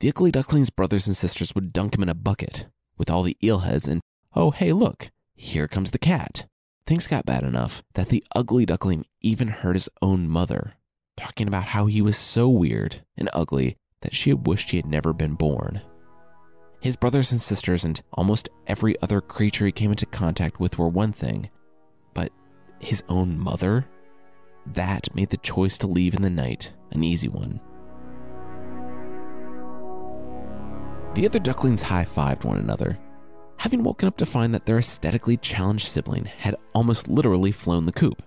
The 0.00 0.08
ugly 0.08 0.30
duckling's 0.30 0.70
brothers 0.70 1.06
and 1.06 1.14
sisters 1.14 1.54
would 1.54 1.74
dunk 1.74 1.94
him 1.94 2.02
in 2.02 2.08
a 2.08 2.14
bucket 2.14 2.68
with 2.96 3.10
all 3.10 3.22
the 3.22 3.36
eelheads, 3.42 3.86
and 3.86 4.00
oh, 4.34 4.50
hey, 4.50 4.72
look, 4.72 5.10
here 5.34 5.68
comes 5.68 5.90
the 5.90 5.98
cat. 5.98 6.46
Things 6.88 7.06
got 7.06 7.26
bad 7.26 7.44
enough 7.44 7.82
that 7.92 8.08
the 8.08 8.24
ugly 8.34 8.64
duckling 8.64 9.04
even 9.20 9.48
hurt 9.48 9.76
his 9.76 9.90
own 10.00 10.26
mother 10.26 10.72
talking 11.18 11.46
about 11.46 11.64
how 11.64 11.84
he 11.84 12.00
was 12.00 12.16
so 12.16 12.48
weird 12.48 13.02
and 13.14 13.28
ugly 13.34 13.76
that 14.00 14.14
she 14.14 14.30
had 14.30 14.46
wished 14.46 14.70
he 14.70 14.78
had 14.78 14.86
never 14.86 15.12
been 15.12 15.34
born. 15.34 15.82
His 16.80 16.96
brothers 16.96 17.30
and 17.30 17.42
sisters 17.42 17.84
and 17.84 18.00
almost 18.14 18.48
every 18.66 18.98
other 19.02 19.20
creature 19.20 19.66
he 19.66 19.72
came 19.72 19.90
into 19.90 20.06
contact 20.06 20.60
with 20.60 20.78
were 20.78 20.88
one 20.88 21.12
thing, 21.12 21.50
but 22.14 22.32
his 22.80 23.02
own 23.10 23.38
mother? 23.38 23.86
That 24.64 25.14
made 25.14 25.28
the 25.28 25.36
choice 25.36 25.76
to 25.78 25.86
leave 25.86 26.14
in 26.14 26.22
the 26.22 26.30
night 26.30 26.72
an 26.92 27.04
easy 27.04 27.28
one. 27.28 27.60
The 31.16 31.26
other 31.26 31.38
ducklings 31.38 31.82
high 31.82 32.06
fived 32.06 32.46
one 32.46 32.56
another, 32.56 32.98
having 33.58 33.82
woken 33.82 34.08
up 34.08 34.16
to 34.16 34.26
find 34.26 34.54
that 34.54 34.66
their 34.66 34.78
aesthetically 34.78 35.36
challenged 35.36 35.86
sibling 35.86 36.24
had 36.24 36.56
almost 36.74 37.08
literally 37.08 37.52
flown 37.52 37.86
the 37.86 37.92
coop. 37.92 38.22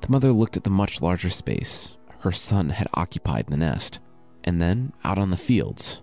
The 0.00 0.10
mother 0.10 0.32
looked 0.32 0.56
at 0.56 0.64
the 0.64 0.70
much 0.70 1.00
larger 1.00 1.30
space 1.30 1.96
her 2.24 2.32
son 2.32 2.70
had 2.70 2.88
occupied 2.94 3.44
in 3.46 3.50
the 3.50 3.56
nest, 3.58 4.00
and 4.44 4.60
then 4.60 4.94
out 5.04 5.18
on 5.18 5.28
the 5.28 5.36
fields 5.36 6.02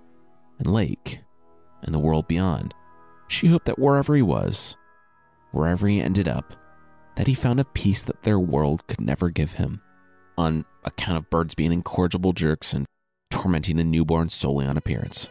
and 0.59 0.67
lake 0.67 1.21
and 1.81 1.93
the 1.95 1.99
world 1.99 2.27
beyond. 2.27 2.75
She 3.27 3.47
hoped 3.47 3.65
that 3.65 3.79
wherever 3.79 4.15
he 4.15 4.21
was, 4.21 4.77
wherever 5.51 5.87
he 5.87 5.99
ended 5.99 6.27
up, 6.27 6.53
that 7.15 7.25
he 7.25 7.33
found 7.33 7.59
a 7.59 7.65
peace 7.65 8.03
that 8.03 8.21
their 8.21 8.39
world 8.39 8.85
could 8.85 9.01
never 9.01 9.31
give 9.31 9.53
him, 9.53 9.81
on 10.37 10.63
account 10.85 11.17
of 11.17 11.29
birds 11.31 11.55
being 11.55 11.73
incorrigible 11.73 12.33
jerks 12.33 12.71
and 12.71 12.85
tormenting 13.31 13.79
a 13.79 13.83
newborn 13.83 14.29
solely 14.29 14.67
on 14.67 14.77
appearance. 14.77 15.27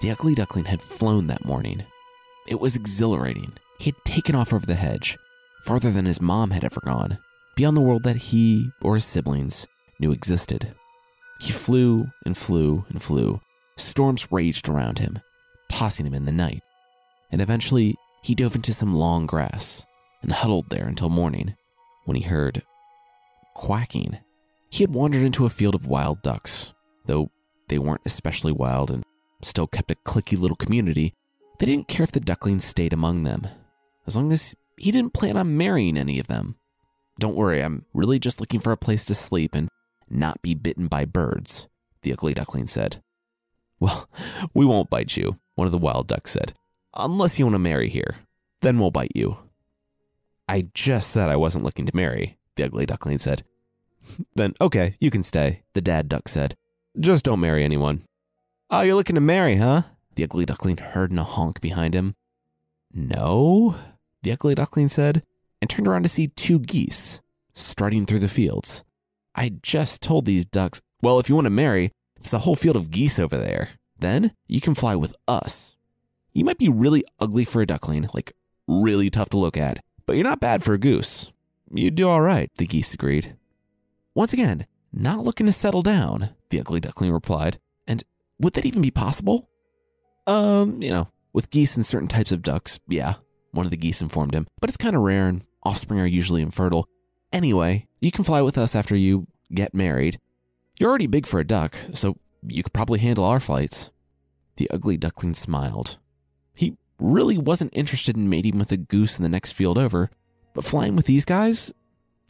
The 0.00 0.10
ugly 0.10 0.34
duckling 0.34 0.64
had 0.64 0.80
flown 0.80 1.26
that 1.26 1.44
morning. 1.44 1.84
It 2.48 2.58
was 2.58 2.74
exhilarating. 2.74 3.52
He 3.78 3.90
had 3.90 4.04
taken 4.04 4.34
off 4.34 4.52
over 4.52 4.64
the 4.64 4.74
hedge, 4.74 5.18
farther 5.62 5.90
than 5.90 6.06
his 6.06 6.22
mom 6.22 6.50
had 6.50 6.64
ever 6.64 6.80
gone, 6.84 7.18
beyond 7.54 7.76
the 7.76 7.82
world 7.82 8.02
that 8.04 8.16
he 8.16 8.70
or 8.80 8.94
his 8.94 9.04
siblings 9.04 9.66
knew 9.98 10.10
existed. 10.10 10.74
He 11.40 11.52
flew 11.52 12.10
and 12.24 12.36
flew 12.36 12.84
and 12.88 13.02
flew. 13.02 13.40
Storms 13.76 14.32
raged 14.32 14.68
around 14.68 14.98
him, 14.98 15.18
tossing 15.68 16.06
him 16.06 16.14
in 16.14 16.24
the 16.24 16.32
night. 16.32 16.62
And 17.30 17.42
eventually, 17.42 17.94
he 18.22 18.34
dove 18.34 18.54
into 18.54 18.72
some 18.72 18.92
long 18.92 19.26
grass 19.26 19.84
and 20.22 20.32
huddled 20.32 20.70
there 20.70 20.86
until 20.86 21.08
morning 21.10 21.56
when 22.04 22.16
he 22.16 22.22
heard 22.22 22.62
quacking. 23.54 24.18
He 24.70 24.82
had 24.82 24.94
wandered 24.94 25.22
into 25.22 25.46
a 25.46 25.50
field 25.50 25.74
of 25.74 25.86
wild 25.86 26.22
ducks, 26.22 26.72
though 27.06 27.30
they 27.68 27.78
weren't 27.78 28.02
especially 28.06 28.52
wild 28.52 28.90
and 28.90 29.04
still 29.42 29.66
kept 29.66 29.90
a 29.90 29.96
cliquey 29.96 30.38
little 30.38 30.56
community. 30.56 31.14
They 31.58 31.66
didn't 31.66 31.88
care 31.88 32.04
if 32.04 32.12
the 32.12 32.20
ducklings 32.20 32.64
stayed 32.64 32.92
among 32.92 33.22
them, 33.22 33.46
as 34.06 34.16
long 34.16 34.32
as 34.32 34.54
he 34.76 34.90
didn't 34.90 35.12
plan 35.12 35.36
on 35.36 35.56
marrying 35.56 35.98
any 35.98 36.18
of 36.18 36.26
them. 36.26 36.56
Don't 37.18 37.36
worry, 37.36 37.62
I'm 37.62 37.84
really 37.92 38.18
just 38.18 38.40
looking 38.40 38.60
for 38.60 38.72
a 38.72 38.78
place 38.78 39.04
to 39.06 39.14
sleep 39.14 39.54
and 39.54 39.68
not 40.08 40.40
be 40.42 40.54
bitten 40.54 40.86
by 40.86 41.04
birds, 41.04 41.68
the 42.02 42.12
ugly 42.12 42.32
duckling 42.32 42.66
said. 42.66 43.02
Well, 43.78 44.08
we 44.54 44.64
won't 44.64 44.90
bite 44.90 45.16
you, 45.16 45.38
one 45.54 45.66
of 45.66 45.72
the 45.72 45.78
wild 45.78 46.08
ducks 46.08 46.32
said. 46.32 46.54
Unless 46.94 47.38
you 47.38 47.44
want 47.44 47.54
to 47.54 47.60
marry 47.60 47.88
here. 47.88 48.16
Then 48.62 48.78
we'll 48.78 48.90
bite 48.90 49.12
you. 49.14 49.38
I 50.48 50.68
just 50.74 51.10
said 51.10 51.28
I 51.28 51.36
wasn't 51.36 51.64
looking 51.64 51.86
to 51.86 51.96
marry, 51.96 52.38
the 52.56 52.64
ugly 52.64 52.86
duckling 52.86 53.18
said. 53.18 53.44
then, 54.34 54.54
okay, 54.60 54.96
you 54.98 55.10
can 55.10 55.22
stay, 55.22 55.62
the 55.74 55.80
dad 55.80 56.08
duck 56.08 56.26
said. 56.26 56.56
Just 56.98 57.24
don't 57.24 57.40
marry 57.40 57.62
anyone. 57.62 58.02
Oh, 58.72 58.82
you're 58.82 58.94
looking 58.94 59.16
to 59.16 59.20
marry, 59.20 59.56
huh? 59.56 59.82
The 60.14 60.22
ugly 60.22 60.46
duckling 60.46 60.76
heard 60.76 61.10
in 61.10 61.18
a 61.18 61.24
honk 61.24 61.60
behind 61.60 61.92
him. 61.92 62.14
No, 62.94 63.74
the 64.22 64.30
ugly 64.30 64.54
duckling 64.54 64.88
said, 64.88 65.24
and 65.60 65.68
turned 65.68 65.88
around 65.88 66.04
to 66.04 66.08
see 66.08 66.28
two 66.28 66.60
geese 66.60 67.20
strutting 67.52 68.06
through 68.06 68.20
the 68.20 68.28
fields. 68.28 68.84
I 69.34 69.54
just 69.60 70.02
told 70.02 70.24
these 70.24 70.44
ducks, 70.44 70.80
well, 71.02 71.18
if 71.18 71.28
you 71.28 71.34
want 71.34 71.46
to 71.46 71.50
marry, 71.50 71.90
there's 72.20 72.32
a 72.32 72.38
whole 72.38 72.54
field 72.54 72.76
of 72.76 72.92
geese 72.92 73.18
over 73.18 73.36
there. 73.36 73.70
Then 73.98 74.34
you 74.46 74.60
can 74.60 74.76
fly 74.76 74.94
with 74.94 75.16
us. 75.26 75.74
You 76.32 76.44
might 76.44 76.58
be 76.58 76.68
really 76.68 77.02
ugly 77.18 77.44
for 77.44 77.62
a 77.62 77.66
duckling, 77.66 78.08
like 78.14 78.34
really 78.68 79.10
tough 79.10 79.30
to 79.30 79.36
look 79.36 79.56
at, 79.56 79.80
but 80.06 80.14
you're 80.14 80.22
not 80.22 80.38
bad 80.38 80.62
for 80.62 80.74
a 80.74 80.78
goose. 80.78 81.32
You'd 81.72 81.96
do 81.96 82.08
all 82.08 82.20
right, 82.20 82.48
the 82.56 82.68
geese 82.68 82.94
agreed. 82.94 83.34
Once 84.14 84.32
again, 84.32 84.68
not 84.92 85.24
looking 85.24 85.46
to 85.46 85.52
settle 85.52 85.82
down, 85.82 86.30
the 86.50 86.60
ugly 86.60 86.78
duckling 86.78 87.10
replied. 87.10 87.58
Would 88.40 88.54
that 88.54 88.66
even 88.66 88.82
be 88.82 88.90
possible? 88.90 89.48
Um, 90.26 90.82
you 90.82 90.90
know, 90.90 91.08
with 91.32 91.50
geese 91.50 91.76
and 91.76 91.84
certain 91.84 92.08
types 92.08 92.32
of 92.32 92.42
ducks, 92.42 92.80
yeah, 92.88 93.14
one 93.52 93.66
of 93.66 93.70
the 93.70 93.76
geese 93.76 94.00
informed 94.00 94.34
him, 94.34 94.46
but 94.60 94.70
it's 94.70 94.76
kind 94.76 94.96
of 94.96 95.02
rare 95.02 95.28
and 95.28 95.44
offspring 95.62 96.00
are 96.00 96.06
usually 96.06 96.42
infertile. 96.42 96.88
Anyway, 97.32 97.86
you 98.00 98.10
can 98.10 98.24
fly 98.24 98.40
with 98.40 98.58
us 98.58 98.74
after 98.74 98.96
you 98.96 99.26
get 99.52 99.74
married. 99.74 100.18
You're 100.78 100.88
already 100.88 101.06
big 101.06 101.26
for 101.26 101.38
a 101.38 101.46
duck, 101.46 101.76
so 101.92 102.16
you 102.46 102.62
could 102.62 102.72
probably 102.72 102.98
handle 102.98 103.24
our 103.24 103.40
flights. 103.40 103.90
The 104.56 104.70
ugly 104.70 104.96
duckling 104.96 105.34
smiled. 105.34 105.98
He 106.54 106.76
really 106.98 107.38
wasn't 107.38 107.76
interested 107.76 108.16
in 108.16 108.30
mating 108.30 108.58
with 108.58 108.72
a 108.72 108.76
goose 108.76 109.18
in 109.18 109.22
the 109.22 109.28
next 109.28 109.52
field 109.52 109.78
over, 109.78 110.10
but 110.54 110.64
flying 110.64 110.96
with 110.96 111.06
these 111.06 111.24
guys, 111.24 111.72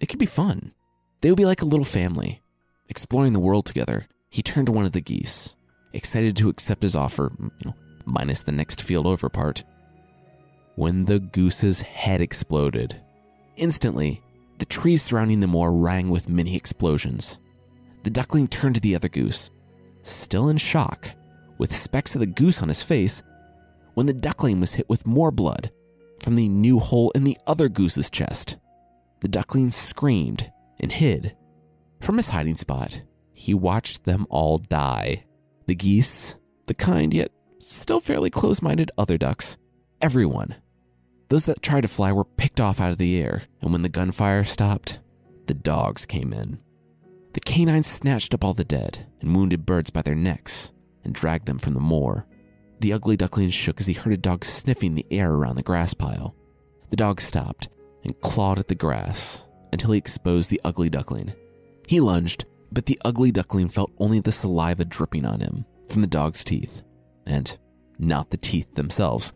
it 0.01 0.07
could 0.07 0.19
be 0.19 0.27
fun. 0.27 0.73
They 1.21 1.31
would 1.31 1.37
be 1.37 1.47
like 1.47 1.63
a 1.63 1.67
little 1.67 1.85
family, 1.85 2.43
exploring 2.89 3.33
the 3.33 3.41
world 3.41 3.67
together. 3.67 4.07
He 4.29 4.43
turned 4.43 4.67
to 4.67 4.73
one 4.73 4.85
of 4.85 4.93
the 4.93 5.01
geese, 5.01 5.57
excited 5.93 6.37
to 6.37 6.49
accept 6.49 6.83
his 6.83 6.97
offer, 6.97 7.33
you 7.41 7.51
know, 7.65 7.75
minus 8.05 8.43
the 8.43 8.53
next 8.53 8.83
field 8.83 9.07
over 9.07 9.29
part. 9.29 9.65
When 10.77 11.05
the 11.05 11.21
goose's 11.21 11.81
head 11.81 12.21
exploded, 12.21 13.01
instantly 13.57 14.23
the 14.59 14.65
trees 14.67 15.03
surrounding 15.03 15.41
the 15.41 15.47
moor 15.47 15.73
rang 15.73 16.11
with 16.11 16.29
mini 16.29 16.57
explosions. 16.57 17.39
The 18.03 18.11
duckling 18.11 18.49
turned 18.49 18.77
to 18.77 18.81
the 18.81 18.95
other 18.95 19.09
goose, 19.09 19.51
still 20.03 20.49
in 20.49 20.59
shock, 20.59 21.09
with 21.59 21.75
specks 21.75 22.15
of 22.15 22.21
the 22.21 22.27
goose 22.27 22.63
on 22.63 22.69
his 22.69 22.83
face, 22.83 23.23
when 23.95 24.07
the 24.07 24.13
duckling 24.13 24.61
was 24.61 24.75
hit 24.75 24.89
with 24.89 25.07
more 25.07 25.31
blood 25.31 25.71
from 26.21 26.37
the 26.37 26.49
new 26.49 26.79
hole 26.79 27.11
in 27.15 27.25
the 27.25 27.37
other 27.47 27.69
goose's 27.69 28.11
chest. 28.11 28.57
The 29.21 29.29
duckling 29.29 29.71
screamed 29.71 30.51
and 30.79 30.93
hid. 30.93 31.37
From 32.01 32.17
his 32.17 32.29
hiding 32.29 32.55
spot, 32.55 33.03
he 33.35 33.53
watched 33.55 34.05
them 34.05 34.27
all 34.31 34.59
die. 34.59 35.25
The 35.71 35.77
geese, 35.77 36.35
the 36.67 36.75
kind 36.75 37.15
yet 37.15 37.31
still 37.61 38.01
fairly 38.01 38.29
close 38.29 38.61
minded 38.61 38.91
other 38.99 39.17
ducks, 39.17 39.57
everyone 40.01 40.57
those 41.29 41.47
that 41.47 41.63
tried 41.63 41.83
to 41.83 41.89
fly 41.89 42.11
were 42.11 42.25
picked 42.25 42.61
off 42.61 42.81
out 42.81 42.91
of 42.91 42.99
the 42.99 43.23
air, 43.23 43.45
and 43.63 43.71
when 43.71 43.83
the 43.83 43.89
gunfire 43.89 44.43
stopped, 44.43 44.99
the 45.47 45.55
dogs 45.55 46.05
came 46.07 46.33
in. 46.33 46.61
The 47.35 47.41
canines 47.41 47.87
snatched 47.87 48.35
up 48.35 48.43
all 48.43 48.53
the 48.53 48.65
dead 48.65 49.07
and 49.21 49.37
wounded 49.37 49.65
birds 49.65 49.91
by 49.91 50.03
their 50.03 50.17
necks 50.17 50.73
and 51.05 51.15
dragged 51.15 51.47
them 51.47 51.61
from 51.61 51.75
the 51.75 51.81
moor. 51.81 52.27
The 52.81 52.93
ugly 52.93 53.17
duckling 53.17 53.51
shook 53.51 53.79
as 53.79 53.87
he 53.87 53.93
heard 53.93 54.15
a 54.15 54.17
dog 54.17 54.45
sniffing 54.45 54.97
the 54.97 55.07
air 55.13 55.31
around 55.31 55.55
the 55.55 55.63
grass 55.63 55.95
pile. 55.95 56.35
The 56.89 56.97
dog 56.97 57.21
stopped 57.21 57.69
and 58.03 58.21
clawed 58.21 58.59
at 58.59 58.67
the 58.67 58.75
grass 58.75 59.45
until 59.73 59.93
he 59.93 59.99
exposed 59.99 60.51
the 60.51 60.61
ugly 60.65 60.91
duckling. 60.91 61.33
He 61.87 62.01
lunged, 62.01 62.45
but 62.73 62.87
the 62.87 63.01
ugly 63.05 63.31
duckling 63.31 63.69
felt 63.69 63.93
only 63.99 64.21
the 64.21 64.33
saliva 64.33 64.85
dripping 64.85 65.25
on 65.25 65.41
him 65.41 65.65
from 65.89 66.01
the 66.01 66.07
dog's 66.07 66.45
teeth, 66.45 66.83
and 67.27 67.59
not 67.99 68.31
the 68.31 68.37
teeth 68.37 68.75
themselves. 68.75 69.33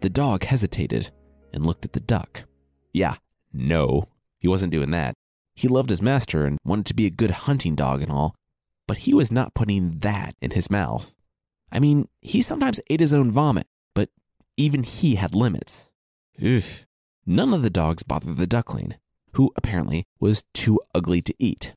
The 0.00 0.10
dog 0.10 0.44
hesitated 0.44 1.10
and 1.52 1.64
looked 1.64 1.84
at 1.84 1.92
the 1.92 2.00
duck. 2.00 2.44
Yeah, 2.92 3.16
no, 3.52 4.08
he 4.38 4.48
wasn't 4.48 4.72
doing 4.72 4.90
that. 4.90 5.14
He 5.56 5.68
loved 5.68 5.90
his 5.90 6.02
master 6.02 6.44
and 6.44 6.58
wanted 6.64 6.86
to 6.86 6.94
be 6.94 7.06
a 7.06 7.10
good 7.10 7.30
hunting 7.30 7.74
dog 7.74 8.02
and 8.02 8.10
all, 8.10 8.34
but 8.86 8.98
he 8.98 9.14
was 9.14 9.32
not 9.32 9.54
putting 9.54 9.98
that 9.98 10.34
in 10.42 10.50
his 10.50 10.70
mouth. 10.70 11.14
I 11.72 11.80
mean, 11.80 12.08
he 12.20 12.42
sometimes 12.42 12.80
ate 12.90 13.00
his 13.00 13.14
own 13.14 13.30
vomit, 13.30 13.66
but 13.94 14.10
even 14.56 14.82
he 14.82 15.14
had 15.14 15.34
limits. 15.34 15.90
Oof. 16.42 16.86
None 17.26 17.54
of 17.54 17.62
the 17.62 17.70
dogs 17.70 18.02
bothered 18.02 18.36
the 18.36 18.46
duckling, 18.46 18.94
who 19.32 19.52
apparently 19.56 20.06
was 20.20 20.44
too 20.52 20.78
ugly 20.94 21.22
to 21.22 21.34
eat. 21.38 21.74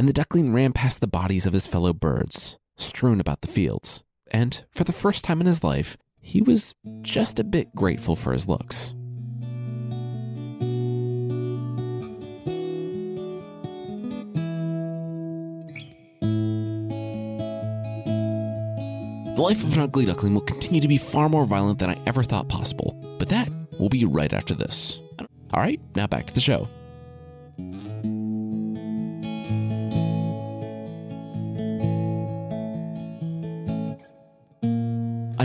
And 0.00 0.08
the 0.08 0.14
duckling 0.14 0.54
ran 0.54 0.72
past 0.72 1.02
the 1.02 1.06
bodies 1.06 1.44
of 1.44 1.52
his 1.52 1.66
fellow 1.66 1.92
birds, 1.92 2.58
strewn 2.78 3.20
about 3.20 3.42
the 3.42 3.48
fields. 3.48 4.02
And 4.32 4.64
for 4.70 4.82
the 4.82 4.94
first 4.94 5.26
time 5.26 5.42
in 5.42 5.46
his 5.46 5.62
life, 5.62 5.98
he 6.22 6.40
was 6.40 6.74
just 7.02 7.38
a 7.38 7.44
bit 7.44 7.74
grateful 7.74 8.16
for 8.16 8.32
his 8.32 8.48
looks. 8.48 8.94
The 19.36 19.42
life 19.42 19.62
of 19.62 19.74
an 19.74 19.82
ugly 19.82 20.06
duckling 20.06 20.32
will 20.32 20.40
continue 20.40 20.80
to 20.80 20.88
be 20.88 20.96
far 20.96 21.28
more 21.28 21.44
violent 21.44 21.78
than 21.78 21.90
I 21.90 22.02
ever 22.06 22.22
thought 22.22 22.48
possible, 22.48 22.98
but 23.18 23.28
that 23.28 23.52
will 23.78 23.90
be 23.90 24.06
right 24.06 24.32
after 24.32 24.54
this. 24.54 25.02
All 25.52 25.60
right, 25.60 25.78
now 25.94 26.06
back 26.06 26.26
to 26.28 26.32
the 26.32 26.40
show. 26.40 26.70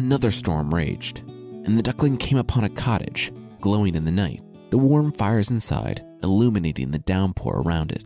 Another 0.06 0.30
storm 0.30 0.72
raged, 0.72 1.22
and 1.66 1.76
the 1.76 1.82
duckling 1.82 2.16
came 2.16 2.38
upon 2.38 2.64
a 2.64 2.70
cottage, 2.70 3.34
glowing 3.60 3.96
in 3.96 4.06
the 4.06 4.12
night, 4.12 4.44
the 4.70 4.78
warm 4.78 5.12
fires 5.12 5.50
inside 5.50 6.06
illuminating 6.22 6.92
the 6.92 7.00
downpour 7.00 7.64
around 7.66 7.92
it. 7.92 8.04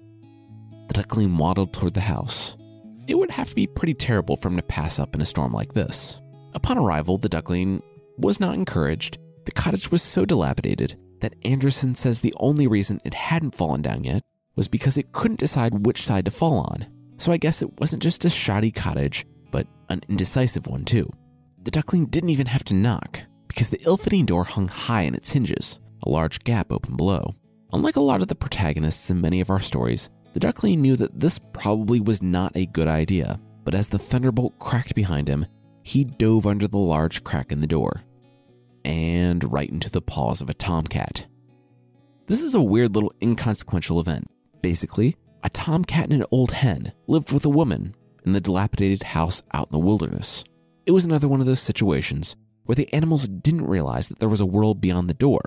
The 0.88 0.94
duckling 0.94 1.38
waddled 1.38 1.74
toward 1.74 1.96
the 1.96 2.00
house, 2.00 2.56
it 3.08 3.16
would 3.16 3.32
have 3.32 3.50
to 3.50 3.56
be 3.56 3.68
pretty 3.68 3.94
terrible 3.94 4.38
for 4.38 4.48
him 4.48 4.56
to 4.56 4.64
pass 4.64 4.98
up 4.98 5.14
in 5.14 5.20
a 5.20 5.26
storm 5.26 5.52
like 5.52 5.74
this. 5.74 6.22
Upon 6.54 6.78
arrival, 6.78 7.18
the 7.18 7.28
duckling 7.28 7.84
was 8.18 8.40
not 8.40 8.56
encouraged. 8.56 9.18
The 9.44 9.52
cottage 9.52 9.92
was 9.92 10.02
so 10.02 10.24
dilapidated 10.24 10.98
that 11.20 11.36
Andersen 11.44 11.96
says 11.96 12.22
the 12.22 12.34
only 12.38 12.66
reason 12.66 13.02
it 13.04 13.14
hadn't 13.14 13.56
fallen 13.56 13.82
down 13.82 14.06
yet 14.06 14.24
was 14.56 14.70
because 14.70 14.96
it 14.96 15.12
couldn't 15.12 15.42
decide 15.42 15.86
which 15.86 16.02
side 16.02 16.24
to 16.24 16.32
fall 16.32 16.60
on. 16.60 16.88
So 17.18 17.34
I 17.34 17.38
guess 17.38 17.62
it 17.62 17.78
wasn't 17.78 18.02
just 18.02 18.24
a 18.24 18.30
shoddy 18.30 18.72
cottage, 18.72 19.26
but 19.52 19.68
an 19.90 20.00
indecisive 20.08 20.66
one 20.66 20.86
too. 20.86 21.12
The 21.64 21.72
duckling 21.72 22.06
didn't 22.06 22.30
even 22.30 22.48
have 22.48 22.64
to 22.66 22.74
knock 22.74 23.22
because 23.48 23.70
the 23.70 23.82
ill 23.86 23.98
fitting 23.98 24.26
door 24.26 24.46
hung 24.46 24.68
high 24.70 25.02
in 25.02 25.16
its 25.16 25.32
hinges, 25.32 25.80
a 26.04 26.10
large 26.10 26.40
gap 26.44 26.72
open 26.72 26.96
below. 26.96 27.36
Unlike 27.74 27.98
a 27.98 28.02
lot 28.02 28.22
of 28.22 28.28
the 28.30 28.36
protagonists 28.36 29.10
in 29.10 29.20
many 29.22 29.42
of 29.42 29.50
our 29.50 29.60
stories, 29.60 30.10
the 30.34 30.40
duckling 30.40 30.82
knew 30.82 30.96
that 30.96 31.20
this 31.20 31.40
probably 31.54 32.00
was 32.00 32.22
not 32.22 32.56
a 32.56 32.66
good 32.68 32.88
idea, 32.88 33.40
but 33.66 33.76
as 33.76 33.90
the 33.90 34.00
thunderbolt 34.00 34.58
cracked 34.60 34.96
behind 34.96 35.28
him, 35.28 35.46
he 35.84 36.04
dove 36.04 36.46
under 36.48 36.68
the 36.68 36.78
large 36.78 37.24
crack 37.24 37.52
in 37.52 37.62
the 37.62 37.68
door 37.68 38.04
and 38.86 39.52
right 39.52 39.70
into 39.70 39.90
the 39.90 40.02
paws 40.02 40.42
of 40.42 40.50
a 40.50 40.54
tomcat. 40.54 41.28
This 42.28 42.42
is 42.42 42.56
a 42.56 42.62
weird 42.62 42.96
little 42.96 43.14
inconsequential 43.22 44.00
event. 44.00 44.26
Basically, 44.62 45.18
a 45.44 45.50
tomcat 45.50 46.06
and 46.06 46.22
an 46.22 46.28
old 46.32 46.52
hen 46.52 46.94
lived 47.08 47.32
with 47.32 47.46
a 47.46 47.50
woman 47.50 47.96
in 48.26 48.34
the 48.34 48.42
dilapidated 48.42 49.04
house 49.04 49.42
out 49.54 49.68
in 49.68 49.72
the 49.74 49.80
wilderness. 49.80 50.44
It 50.90 50.94
was 50.94 51.06
another 51.06 51.28
one 51.28 51.40
of 51.40 51.46
those 51.46 51.60
situations 51.60 52.36
where 52.64 52.76
the 52.76 52.92
animals 52.92 53.28
didn't 53.28 53.68
realize 53.68 54.08
that 54.08 54.18
there 54.18 54.28
was 54.28 54.40
a 54.40 54.46
world 54.48 54.82
beyond 54.82 55.08
the 55.08 55.14
door, 55.14 55.40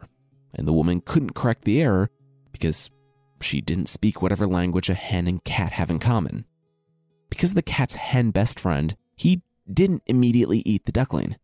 and 0.54 0.68
the 0.68 0.72
woman 0.72 1.00
couldn't 1.00 1.34
correct 1.34 1.64
the 1.64 1.82
error 1.82 2.10
because 2.52 2.90
she 3.40 3.60
didn't 3.60 3.88
speak 3.88 4.22
whatever 4.22 4.46
language 4.46 4.88
a 4.88 4.94
hen 4.94 5.26
and 5.26 5.42
cat 5.42 5.72
have 5.72 5.90
in 5.90 5.98
common. 5.98 6.44
Because 7.28 7.54
the 7.54 7.60
cat's 7.60 7.96
hen 7.96 8.30
best 8.30 8.60
friend, 8.60 8.96
he 9.16 9.42
didn't 9.68 10.04
immediately 10.06 10.62
eat 10.64 10.84
the 10.84 10.92
duckling. 10.92 11.34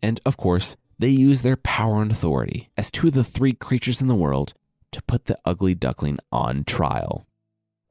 And 0.00 0.20
of 0.24 0.36
course, 0.36 0.76
they 1.00 1.08
used 1.08 1.42
their 1.42 1.56
power 1.56 2.02
and 2.02 2.12
authority 2.12 2.70
as 2.76 2.88
two 2.88 3.08
of 3.08 3.14
the 3.14 3.24
three 3.24 3.52
creatures 3.52 4.00
in 4.00 4.06
the 4.06 4.14
world 4.14 4.54
to 4.92 5.02
put 5.02 5.24
the 5.24 5.36
ugly 5.44 5.74
duckling 5.74 6.20
on 6.30 6.62
trial. 6.62 7.26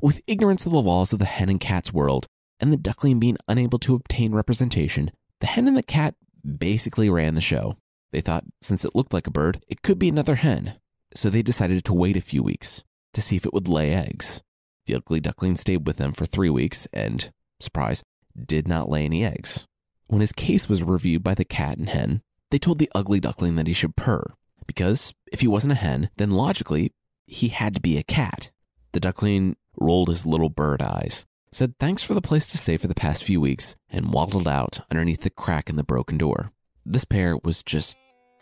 With 0.02 0.22
ignorance 0.26 0.66
of 0.66 0.72
the 0.72 0.82
laws 0.82 1.12
of 1.12 1.20
the 1.20 1.26
hen 1.26 1.50
and 1.50 1.60
cat's 1.60 1.92
world, 1.92 2.28
and 2.62 2.72
the 2.72 2.78
duckling 2.78 3.20
being 3.20 3.36
unable 3.50 3.80
to 3.80 3.96
obtain 3.96 4.32
representation, 4.32 5.12
the 5.40 5.48
hen 5.48 5.68
and 5.68 5.78
the 5.78 5.84
cat 5.84 6.16
basically 6.58 7.10
ran 7.10 7.36
the 7.36 7.42
show. 7.42 7.78
They 8.12 8.22
thought 8.22 8.46
since 8.62 8.84
it 8.86 8.96
looked 8.96 9.14
like 9.14 9.28
a 9.28 9.32
bird, 9.32 9.64
it 9.68 9.82
could 9.82 10.00
be 10.00 10.10
another 10.10 10.36
hen, 10.36 10.80
so 11.14 11.30
they 11.30 11.42
decided 11.42 11.84
to 11.86 11.94
wait 11.94 12.18
a 12.18 12.22
few 12.22 12.44
weeks 12.44 12.84
to 13.14 13.22
see 13.22 13.36
if 13.36 13.46
it 13.46 13.54
would 13.54 13.68
lay 13.68 13.94
eggs. 13.94 14.42
The 14.86 14.96
ugly 14.96 15.20
duckling 15.20 15.56
stayed 15.56 15.86
with 15.86 15.98
them 15.98 16.12
for 16.12 16.26
three 16.26 16.50
weeks 16.50 16.88
and, 16.94 17.32
surprise, 17.60 18.04
did 18.36 18.68
not 18.68 18.90
lay 18.90 19.06
any 19.06 19.24
eggs. 19.24 19.68
When 20.08 20.22
his 20.22 20.32
case 20.32 20.68
was 20.68 20.82
reviewed 20.82 21.24
by 21.24 21.36
the 21.36 21.46
cat 21.46 21.78
and 21.78 21.90
hen, 21.90 22.22
they 22.50 22.58
told 22.58 22.80
the 22.80 22.92
ugly 22.96 23.20
duckling 23.20 23.56
that 23.56 23.68
he 23.68 23.74
should 23.74 23.96
purr, 23.96 24.24
because 24.66 25.14
if 25.32 25.42
he 25.42 25.48
wasn't 25.48 25.74
a 25.74 25.76
hen, 25.76 26.10
then 26.18 26.32
logically, 26.32 26.92
he 27.28 27.50
had 27.50 27.76
to 27.76 27.82
be 27.82 27.98
a 27.98 28.04
cat. 28.04 28.50
The 28.92 29.00
duckling 29.00 29.56
rolled 29.80 30.08
his 30.08 30.26
little 30.26 30.50
bird 30.50 30.82
eyes, 30.82 31.28
said 31.52 31.78
thanks 31.80 32.04
for 32.04 32.14
the 32.14 32.22
place 32.22 32.48
to 32.48 32.58
stay 32.58 32.78
for 32.78 32.88
the 32.88 32.96
past 32.96 33.24
few 33.24 33.42
weeks, 33.42 33.76
and 33.90 34.14
waddled 34.14 34.48
out 34.48 34.80
underneath 34.92 35.22
the 35.22 35.30
crack 35.30 35.70
in 35.70 35.76
the 35.76 35.84
broken 35.84 36.18
door. 36.18 36.52
This 36.86 37.06
pair 37.06 37.38
was 37.44 37.64
just 37.64 37.98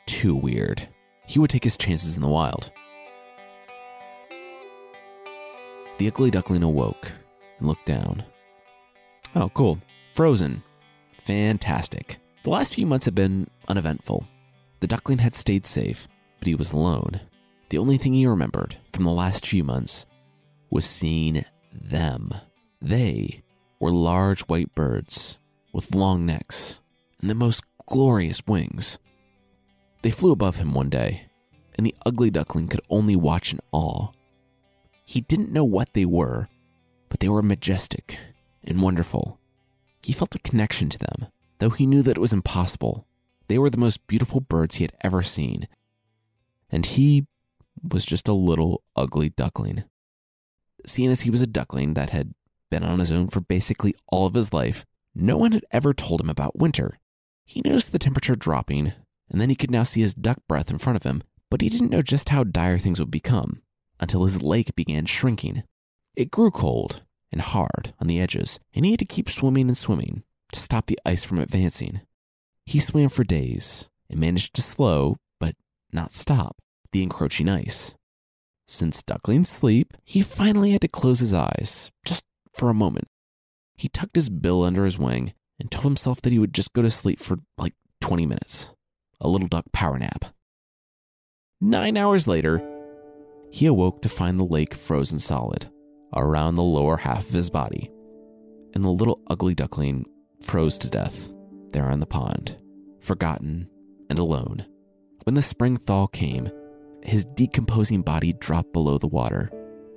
too 0.06 0.36
weird. 0.36 0.88
He 1.28 1.40
would 1.40 1.50
take 1.50 1.64
his 1.64 1.78
chances 1.78 2.16
in 2.16 2.22
the 2.22 2.30
wild. 2.30 2.72
The 5.98 6.08
ugly 6.08 6.32
duckling 6.32 6.64
awoke 6.64 7.12
and 7.60 7.68
looked 7.68 7.86
down. 7.86 8.24
Oh, 9.36 9.50
cool. 9.50 9.80
Frozen. 10.12 10.64
Fantastic. 11.22 12.18
The 12.44 12.50
last 12.50 12.74
few 12.76 12.86
months 12.86 13.06
had 13.06 13.16
been 13.16 13.50
uneventful. 13.68 14.26
The 14.80 14.88
duckling 14.88 15.18
had 15.18 15.36
stayed 15.36 15.66
safe, 15.66 16.08
but 16.40 16.48
he 16.48 16.56
was 16.56 16.72
alone. 16.72 17.20
The 17.70 17.78
only 17.80 17.98
thing 17.98 18.14
he 18.14 18.26
remembered 18.28 18.78
from 18.94 19.04
the 19.04 19.12
last 19.12 19.46
few 19.46 19.64
months 19.64 20.06
was 20.70 20.86
seeing 20.86 21.44
them. 21.74 22.34
They 22.82 23.44
were 23.80 23.92
large 23.92 24.42
white 24.42 24.74
birds 24.76 25.40
with 25.74 25.96
long 25.96 26.26
necks 26.26 26.82
and 27.22 27.30
the 27.30 27.36
most 27.36 27.64
glorious 27.88 28.46
wings. 28.46 29.00
They 30.04 30.12
flew 30.12 30.32
above 30.32 30.58
him 30.58 30.74
one 30.74 30.90
day, 30.90 31.24
and 31.76 31.86
the 31.86 31.96
ugly 32.06 32.30
duckling 32.30 32.68
could 32.68 32.82
only 32.90 33.16
watch 33.16 33.52
in 33.52 33.60
awe. 33.72 34.10
He 35.06 35.22
didn't 35.22 35.52
know 35.52 35.66
what 35.66 35.94
they 35.94 36.06
were, 36.06 36.48
but 37.10 37.20
they 37.20 37.30
were 37.30 37.42
majestic 37.42 38.18
and 38.64 38.82
wonderful. 38.82 39.40
He 40.04 40.14
felt 40.14 40.36
a 40.36 40.40
connection 40.40 40.90
to 40.90 41.00
them, 41.00 41.28
though 41.60 41.70
he 41.70 41.86
knew 41.86 42.02
that 42.04 42.18
it 42.18 42.22
was 42.22 42.34
impossible. 42.34 43.08
They 43.48 43.58
were 43.58 43.70
the 43.70 43.78
most 43.78 44.06
beautiful 44.08 44.42
birds 44.42 44.76
he 44.76 44.84
had 44.84 44.94
ever 45.04 45.24
seen, 45.24 45.68
and 46.70 46.86
he 46.86 47.26
was 47.82 48.06
just 48.06 48.28
a 48.28 48.34
little 48.34 48.84
ugly 48.96 49.30
duckling. 49.30 49.86
Seeing 50.86 51.10
as 51.10 51.22
he 51.22 51.30
was 51.30 51.42
a 51.42 51.48
duckling 51.48 51.94
that 51.96 52.12
had 52.12 52.34
been 52.70 52.84
on 52.84 53.00
his 53.00 53.12
own 53.12 53.28
for 53.30 53.42
basically 53.42 53.96
all 54.08 54.26
of 54.26 54.34
his 54.34 54.54
life, 54.54 54.86
no 55.16 55.38
one 55.38 55.52
had 55.52 55.66
ever 55.72 55.94
told 55.94 56.22
him 56.22 56.30
about 56.30 56.60
winter. 56.60 57.00
He 57.46 57.62
noticed 57.64 57.92
the 57.92 58.00
temperature 58.00 58.36
dropping, 58.36 58.94
and 59.30 59.42
then 59.42 59.50
he 59.50 59.56
could 59.56 59.72
now 59.72 59.84
see 59.84 60.02
his 60.02 60.14
duck 60.14 60.40
breath 60.48 60.70
in 60.70 60.78
front 60.78 60.98
of 60.98 61.04
him, 61.04 61.24
but 61.50 61.62
he 61.62 61.70
didn't 61.70 61.92
know 61.92 62.02
just 62.02 62.30
how 62.30 62.44
dire 62.44 62.78
things 62.78 63.00
would 63.00 63.12
become 63.12 63.62
until 64.00 64.24
his 64.24 64.42
lake 64.42 64.76
began 64.76 65.06
shrinking. 65.06 65.64
It 66.16 66.32
grew 66.32 66.52
cold 66.52 67.04
and 67.32 67.42
hard 67.42 67.94
on 68.00 68.08
the 68.08 68.20
edges, 68.20 68.60
and 68.74 68.86
he 68.86 68.92
had 68.92 69.00
to 69.00 69.06
keep 69.06 69.30
swimming 69.30 69.68
and 69.68 69.78
swimming 69.78 70.24
to 70.52 70.60
stop 70.60 70.88
the 70.88 71.00
ice 71.06 71.24
from 71.24 71.40
advancing. 71.40 72.02
He 72.66 72.80
swam 72.80 73.10
for 73.10 73.24
days 73.24 73.90
and 74.10 74.20
managed 74.20 74.54
to 74.56 74.62
slow, 74.62 75.18
but 75.40 75.56
not 75.92 76.14
stop, 76.14 76.58
the 76.92 77.04
encroaching 77.04 77.50
ice. 77.50 77.96
Since 78.66 79.04
ducklings 79.04 79.48
sleep, 79.48 79.94
he 80.04 80.22
finally 80.22 80.72
had 80.72 80.82
to 80.82 80.90
close 80.90 81.20
his 81.20 81.34
eyes, 81.34 81.92
just 82.06 82.24
for 82.58 82.70
a 82.70 82.74
moment. 82.74 83.08
He 83.76 83.88
tucked 83.88 84.16
his 84.16 84.30
bill 84.30 84.64
under 84.64 84.86
his 84.86 84.98
wing 84.98 85.34
and 85.60 85.70
told 85.70 85.86
himself 85.86 86.22
that 86.22 86.32
he 86.32 86.40
would 86.40 86.54
just 86.54 86.74
go 86.74 86.82
to 86.82 86.90
sleep 86.90 87.20
for 87.20 87.38
like 87.58 87.74
20 88.02 88.26
minutes. 88.26 88.74
A 89.22 89.28
little 89.28 89.48
duck 89.48 89.66
power 89.72 89.98
nap. 89.98 90.26
Nine 91.62 91.98
hours 91.98 92.28
later, 92.28 92.62
he 93.52 93.66
awoke 93.66 94.02
to 94.02 94.10
find 94.10 94.40
the 94.40 94.46
lake 94.46 94.74
frozen 94.74 95.20
solid 95.20 95.70
around 96.16 96.56
the 96.56 96.64
lower 96.64 96.98
half 96.98 97.28
of 97.28 97.34
his 97.34 97.50
body, 97.50 97.92
and 98.74 98.84
the 98.84 98.90
little 98.90 99.22
ugly 99.28 99.56
duckling 99.56 100.06
froze 100.42 100.78
to 100.78 100.90
death 100.90 101.34
there 101.72 101.90
on 101.90 102.00
the 102.00 102.06
pond, 102.06 102.58
forgotten 103.02 103.70
and 104.10 104.20
alone. 104.20 104.66
When 105.24 105.34
the 105.34 105.42
spring 105.42 105.76
thaw 105.76 106.08
came, 106.08 106.50
his 107.04 107.26
decomposing 107.26 108.04
body 108.04 108.34
dropped 108.34 108.74
below 108.74 108.98
the 108.98 109.08
water, 109.08 109.50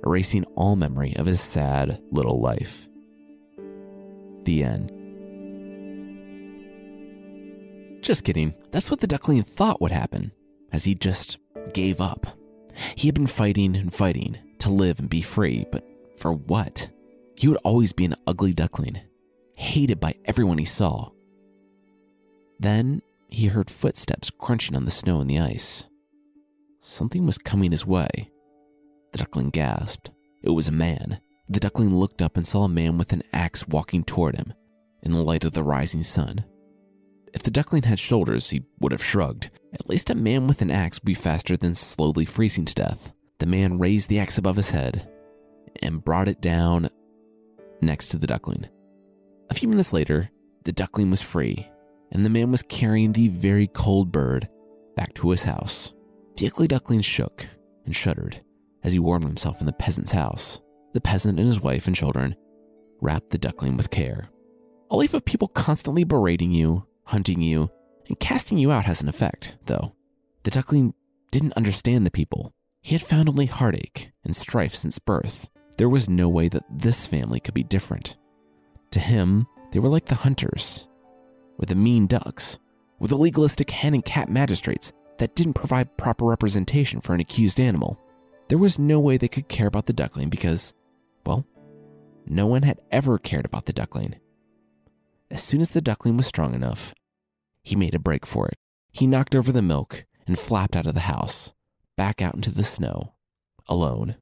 erasing 0.05 0.43
all 0.55 0.75
memory 0.75 1.15
of 1.17 1.25
his 1.25 1.41
sad 1.41 2.01
little 2.11 2.39
life. 2.39 2.87
The 4.43 4.63
end. 4.63 4.91
Just 8.01 8.23
kidding. 8.23 8.55
That's 8.71 8.89
what 8.89 8.99
the 8.99 9.07
duckling 9.07 9.43
thought 9.43 9.79
would 9.81 9.91
happen, 9.91 10.31
as 10.71 10.83
he 10.83 10.95
just 10.95 11.37
gave 11.73 12.01
up. 12.01 12.25
He 12.95 13.07
had 13.07 13.15
been 13.15 13.27
fighting 13.27 13.75
and 13.75 13.93
fighting 13.93 14.37
to 14.59 14.69
live 14.69 14.99
and 14.99 15.09
be 15.09 15.21
free, 15.21 15.65
but 15.71 15.85
for 16.17 16.33
what? 16.33 16.89
He 17.37 17.47
would 17.47 17.59
always 17.63 17.93
be 17.93 18.05
an 18.05 18.15
ugly 18.25 18.53
duckling, 18.53 18.99
hated 19.57 19.99
by 19.99 20.15
everyone 20.25 20.57
he 20.57 20.65
saw. 20.65 21.09
Then 22.59 23.01
he 23.27 23.47
heard 23.47 23.69
footsteps 23.69 24.29
crunching 24.29 24.75
on 24.75 24.85
the 24.85 24.91
snow 24.91 25.19
and 25.19 25.29
the 25.29 25.39
ice. 25.39 25.85
Something 26.79 27.25
was 27.25 27.37
coming 27.37 27.71
his 27.71 27.85
way. 27.85 28.31
The 29.11 29.19
duckling 29.19 29.49
gasped. 29.49 30.11
It 30.41 30.51
was 30.51 30.67
a 30.67 30.71
man. 30.71 31.19
The 31.47 31.59
duckling 31.59 31.93
looked 31.95 32.21
up 32.21 32.37
and 32.37 32.47
saw 32.47 32.63
a 32.63 32.69
man 32.69 32.97
with 32.97 33.11
an 33.11 33.23
axe 33.33 33.67
walking 33.67 34.03
toward 34.03 34.37
him 34.37 34.53
in 35.03 35.11
the 35.11 35.23
light 35.23 35.43
of 35.43 35.51
the 35.51 35.63
rising 35.63 36.03
sun. 36.03 36.45
If 37.33 37.43
the 37.43 37.51
duckling 37.51 37.83
had 37.83 37.99
shoulders, 37.99 38.49
he 38.49 38.63
would 38.79 38.91
have 38.91 39.03
shrugged. 39.03 39.49
At 39.73 39.89
least 39.89 40.09
a 40.09 40.15
man 40.15 40.47
with 40.47 40.61
an 40.61 40.71
axe 40.71 40.99
would 40.99 41.05
be 41.05 41.13
faster 41.13 41.57
than 41.57 41.75
slowly 41.75 42.25
freezing 42.25 42.65
to 42.65 42.73
death. 42.73 43.13
The 43.39 43.45
man 43.45 43.79
raised 43.79 44.09
the 44.09 44.19
axe 44.19 44.37
above 44.37 44.55
his 44.55 44.69
head 44.69 45.09
and 45.81 46.03
brought 46.03 46.27
it 46.27 46.41
down 46.41 46.89
next 47.81 48.09
to 48.09 48.17
the 48.17 48.27
duckling. 48.27 48.67
A 49.49 49.53
few 49.53 49.67
minutes 49.67 49.91
later, 49.91 50.29
the 50.63 50.71
duckling 50.71 51.09
was 51.09 51.21
free, 51.21 51.67
and 52.11 52.25
the 52.25 52.29
man 52.29 52.51
was 52.51 52.63
carrying 52.63 53.11
the 53.11 53.29
very 53.29 53.67
cold 53.67 54.11
bird 54.11 54.47
back 54.95 55.13
to 55.15 55.31
his 55.31 55.43
house. 55.43 55.93
The 56.37 56.47
ugly 56.47 56.67
duckling 56.67 57.01
shook 57.01 57.47
and 57.85 57.95
shuddered 57.95 58.41
as 58.83 58.93
he 58.93 58.99
warmed 58.99 59.25
himself 59.25 59.59
in 59.59 59.65
the 59.65 59.73
peasant's 59.73 60.11
house. 60.11 60.59
The 60.93 61.01
peasant 61.01 61.39
and 61.39 61.47
his 61.47 61.61
wife 61.61 61.87
and 61.87 61.95
children 61.95 62.35
wrapped 62.99 63.29
the 63.29 63.37
duckling 63.37 63.77
with 63.77 63.89
care. 63.89 64.29
A 64.89 64.95
life 64.95 65.13
of 65.13 65.25
people 65.25 65.47
constantly 65.47 66.03
berating 66.03 66.51
you, 66.51 66.85
hunting 67.05 67.41
you, 67.41 67.69
and 68.07 68.19
casting 68.19 68.57
you 68.57 68.71
out 68.71 68.85
has 68.85 69.01
an 69.01 69.07
effect, 69.07 69.55
though. 69.65 69.93
The 70.43 70.51
duckling 70.51 70.93
didn't 71.31 71.53
understand 71.53 72.05
the 72.05 72.11
people. 72.11 72.53
He 72.81 72.95
had 72.95 73.01
found 73.01 73.29
only 73.29 73.45
heartache 73.45 74.11
and 74.25 74.35
strife 74.35 74.75
since 74.75 74.99
birth. 74.99 75.49
There 75.77 75.89
was 75.89 76.09
no 76.09 76.27
way 76.27 76.47
that 76.49 76.65
this 76.69 77.05
family 77.05 77.39
could 77.39 77.53
be 77.53 77.63
different. 77.63 78.17
To 78.91 78.99
him, 78.99 79.47
they 79.71 79.79
were 79.79 79.89
like 79.89 80.05
the 80.05 80.15
hunters, 80.15 80.87
or 81.57 81.65
the 81.65 81.75
mean 81.75 82.07
ducks, 82.07 82.59
or 82.99 83.07
the 83.07 83.17
legalistic 83.17 83.69
hen 83.69 83.93
and 83.93 84.03
cat 84.03 84.29
magistrates 84.29 84.91
that 85.19 85.35
didn't 85.35 85.53
provide 85.53 85.97
proper 85.97 86.25
representation 86.25 86.99
for 86.99 87.13
an 87.13 87.19
accused 87.19 87.59
animal. 87.59 88.00
There 88.51 88.57
was 88.57 88.77
no 88.77 88.99
way 88.99 89.15
they 89.15 89.29
could 89.29 89.47
care 89.47 89.67
about 89.67 89.85
the 89.85 89.93
duckling 89.93 90.27
because, 90.27 90.73
well, 91.25 91.45
no 92.25 92.47
one 92.47 92.63
had 92.63 92.81
ever 92.91 93.17
cared 93.17 93.45
about 93.45 93.65
the 93.65 93.71
duckling. 93.71 94.15
As 95.29 95.41
soon 95.41 95.61
as 95.61 95.69
the 95.69 95.79
duckling 95.79 96.17
was 96.17 96.25
strong 96.27 96.53
enough, 96.53 96.93
he 97.63 97.77
made 97.77 97.95
a 97.95 97.97
break 97.97 98.25
for 98.25 98.49
it. 98.49 98.57
He 98.91 99.07
knocked 99.07 99.35
over 99.35 99.53
the 99.53 99.61
milk 99.61 100.03
and 100.27 100.37
flapped 100.37 100.75
out 100.75 100.85
of 100.85 100.95
the 100.95 101.07
house, 101.07 101.53
back 101.95 102.21
out 102.21 102.35
into 102.35 102.51
the 102.51 102.65
snow, 102.65 103.13
alone. 103.69 104.17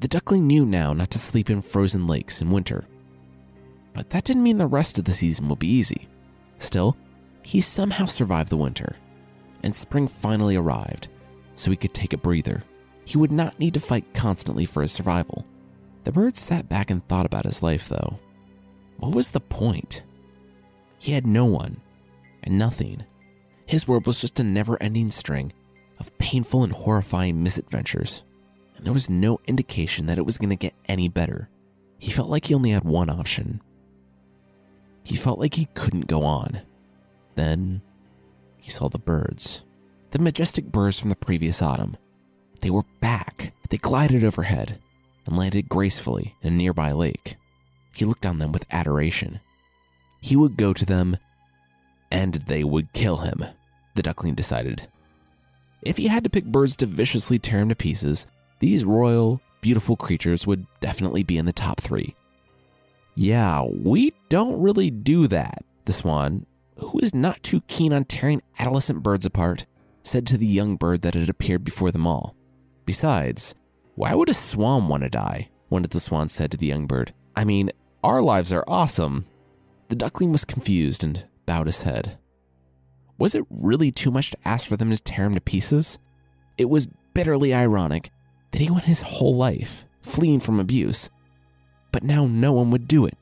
The 0.00 0.08
duckling 0.08 0.46
knew 0.46 0.64
now 0.64 0.94
not 0.94 1.10
to 1.10 1.18
sleep 1.18 1.50
in 1.50 1.60
frozen 1.60 2.06
lakes 2.06 2.40
in 2.40 2.50
winter. 2.50 2.86
But 3.92 4.08
that 4.08 4.24
didn't 4.24 4.44
mean 4.44 4.56
the 4.56 4.66
rest 4.66 4.98
of 4.98 5.04
the 5.04 5.12
season 5.12 5.50
would 5.50 5.58
be 5.58 5.68
easy. 5.68 6.08
Still, 6.56 6.96
he 7.42 7.60
somehow 7.60 8.06
survived 8.06 8.48
the 8.48 8.56
winter, 8.56 8.96
and 9.62 9.76
spring 9.76 10.08
finally 10.08 10.56
arrived, 10.56 11.08
so 11.54 11.70
he 11.70 11.76
could 11.76 11.92
take 11.92 12.12
a 12.12 12.18
breather. 12.18 12.62
He 13.04 13.18
would 13.18 13.32
not 13.32 13.58
need 13.58 13.74
to 13.74 13.80
fight 13.80 14.14
constantly 14.14 14.64
for 14.64 14.82
his 14.82 14.92
survival. 14.92 15.46
The 16.04 16.12
bird 16.12 16.36
sat 16.36 16.68
back 16.68 16.90
and 16.90 17.06
thought 17.06 17.26
about 17.26 17.44
his 17.44 17.62
life, 17.62 17.88
though. 17.88 18.18
What 18.98 19.14
was 19.14 19.30
the 19.30 19.40
point? 19.40 20.02
He 20.98 21.12
had 21.12 21.26
no 21.26 21.44
one 21.44 21.80
and 22.42 22.58
nothing. 22.58 23.04
His 23.66 23.88
world 23.88 24.06
was 24.06 24.20
just 24.20 24.40
a 24.40 24.44
never 24.44 24.80
ending 24.82 25.10
string 25.10 25.52
of 25.98 26.16
painful 26.18 26.64
and 26.64 26.72
horrifying 26.72 27.42
misadventures, 27.42 28.22
and 28.76 28.84
there 28.84 28.92
was 28.92 29.10
no 29.10 29.40
indication 29.46 30.06
that 30.06 30.18
it 30.18 30.26
was 30.26 30.38
going 30.38 30.50
to 30.50 30.56
get 30.56 30.74
any 30.86 31.08
better. 31.08 31.48
He 31.98 32.10
felt 32.10 32.28
like 32.28 32.46
he 32.46 32.54
only 32.54 32.70
had 32.70 32.84
one 32.84 33.10
option. 33.10 33.60
He 35.04 35.16
felt 35.16 35.38
like 35.38 35.54
he 35.54 35.68
couldn't 35.74 36.06
go 36.06 36.22
on. 36.24 36.62
Then 37.34 37.82
he 38.60 38.70
saw 38.70 38.88
the 38.88 38.98
birds. 38.98 39.62
The 40.12 40.18
majestic 40.18 40.66
birds 40.66 41.00
from 41.00 41.08
the 41.08 41.16
previous 41.16 41.62
autumn. 41.62 41.96
They 42.60 42.70
were 42.70 42.84
back. 43.00 43.54
They 43.70 43.78
glided 43.78 44.22
overhead 44.24 44.78
and 45.26 45.36
landed 45.36 45.70
gracefully 45.70 46.36
in 46.42 46.52
a 46.52 46.56
nearby 46.56 46.92
lake. 46.92 47.36
He 47.94 48.04
looked 48.04 48.26
on 48.26 48.38
them 48.38 48.52
with 48.52 48.72
adoration. 48.72 49.40
He 50.20 50.36
would 50.36 50.58
go 50.58 50.74
to 50.74 50.84
them, 50.84 51.16
and 52.10 52.34
they 52.34 52.62
would 52.62 52.92
kill 52.92 53.18
him, 53.18 53.42
the 53.94 54.02
duckling 54.02 54.34
decided. 54.34 54.86
If 55.80 55.96
he 55.96 56.08
had 56.08 56.24
to 56.24 56.30
pick 56.30 56.44
birds 56.44 56.76
to 56.76 56.86
viciously 56.86 57.38
tear 57.38 57.60
him 57.60 57.70
to 57.70 57.74
pieces, 57.74 58.26
these 58.58 58.84
royal, 58.84 59.40
beautiful 59.62 59.96
creatures 59.96 60.46
would 60.46 60.66
definitely 60.80 61.22
be 61.22 61.38
in 61.38 61.46
the 61.46 61.52
top 61.52 61.80
three. 61.80 62.14
Yeah, 63.14 63.64
we 63.64 64.12
don't 64.28 64.60
really 64.60 64.90
do 64.90 65.26
that, 65.28 65.64
the 65.86 65.92
swan, 65.92 66.44
who 66.76 66.98
is 66.98 67.14
not 67.14 67.42
too 67.42 67.62
keen 67.62 67.94
on 67.94 68.04
tearing 68.04 68.42
adolescent 68.58 69.02
birds 69.02 69.26
apart, 69.26 69.64
said 70.02 70.26
to 70.26 70.38
the 70.38 70.46
young 70.46 70.76
bird 70.76 71.02
that 71.02 71.14
had 71.14 71.28
appeared 71.28 71.64
before 71.64 71.90
them 71.90 72.06
all. 72.06 72.34
Besides, 72.84 73.54
why 73.94 74.14
would 74.14 74.28
a 74.28 74.34
swan 74.34 74.88
want 74.88 75.02
to 75.02 75.10
die? 75.10 75.50
One 75.68 75.84
of 75.84 75.90
the 75.90 76.00
swans 76.00 76.32
said 76.32 76.50
to 76.50 76.56
the 76.56 76.66
young 76.66 76.86
bird. 76.86 77.14
I 77.36 77.44
mean, 77.44 77.70
our 78.02 78.20
lives 78.20 78.52
are 78.52 78.64
awesome. 78.66 79.26
The 79.88 79.96
duckling 79.96 80.32
was 80.32 80.44
confused 80.44 81.04
and 81.04 81.24
bowed 81.46 81.66
his 81.66 81.82
head. 81.82 82.18
Was 83.18 83.34
it 83.34 83.44
really 83.50 83.92
too 83.92 84.10
much 84.10 84.30
to 84.30 84.48
ask 84.48 84.66
for 84.66 84.76
them 84.76 84.90
to 84.90 84.98
tear 84.98 85.26
him 85.26 85.34
to 85.34 85.40
pieces? 85.40 85.98
It 86.58 86.68
was 86.68 86.88
bitterly 87.14 87.54
ironic 87.54 88.10
that 88.50 88.60
he 88.60 88.70
went 88.70 88.84
his 88.84 89.02
whole 89.02 89.36
life 89.36 89.84
fleeing 90.02 90.40
from 90.40 90.58
abuse, 90.58 91.10
but 91.92 92.02
now 92.02 92.26
no 92.26 92.52
one 92.52 92.70
would 92.70 92.88
do 92.88 93.06
it. 93.06 93.16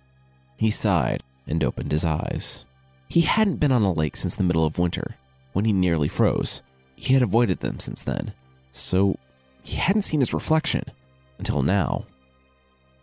He 0.56 0.70
sighed 0.70 1.22
and 1.46 1.62
opened 1.62 1.92
his 1.92 2.04
eyes. 2.04 2.66
He 3.08 3.22
hadn't 3.22 3.60
been 3.60 3.72
on 3.72 3.82
a 3.82 3.92
lake 3.92 4.16
since 4.16 4.36
the 4.36 4.44
middle 4.44 4.64
of 4.64 4.78
winter, 4.78 5.16
when 5.52 5.64
he 5.64 5.72
nearly 5.72 6.08
froze. 6.08 6.62
He 7.00 7.14
had 7.14 7.22
avoided 7.22 7.60
them 7.60 7.80
since 7.80 8.02
then, 8.02 8.34
so 8.72 9.16
he 9.62 9.76
hadn't 9.76 10.02
seen 10.02 10.20
his 10.20 10.34
reflection 10.34 10.84
until 11.38 11.62
now. 11.62 12.04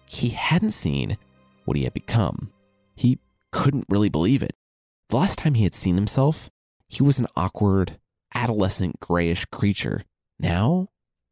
He 0.06 0.30
hadn't 0.30 0.72
seen 0.72 1.18
what 1.66 1.76
he 1.78 1.84
had 1.84 1.96
become. 1.96 2.52
He 2.96 3.18
couldn't 3.52 3.88
really 3.90 4.08
believe 4.08 4.44
it. 4.44 4.56
The 5.10 5.18
last 5.18 5.40
time 5.40 5.56
he 5.56 5.64
had 5.64 5.74
seen 5.74 5.96
himself, 5.96 6.52
he 6.88 7.02
was 7.02 7.18
an 7.18 7.26
awkward, 7.36 7.98
adolescent, 8.36 9.00
grayish 9.00 9.46
creature. 9.46 10.04
Now, 10.40 10.90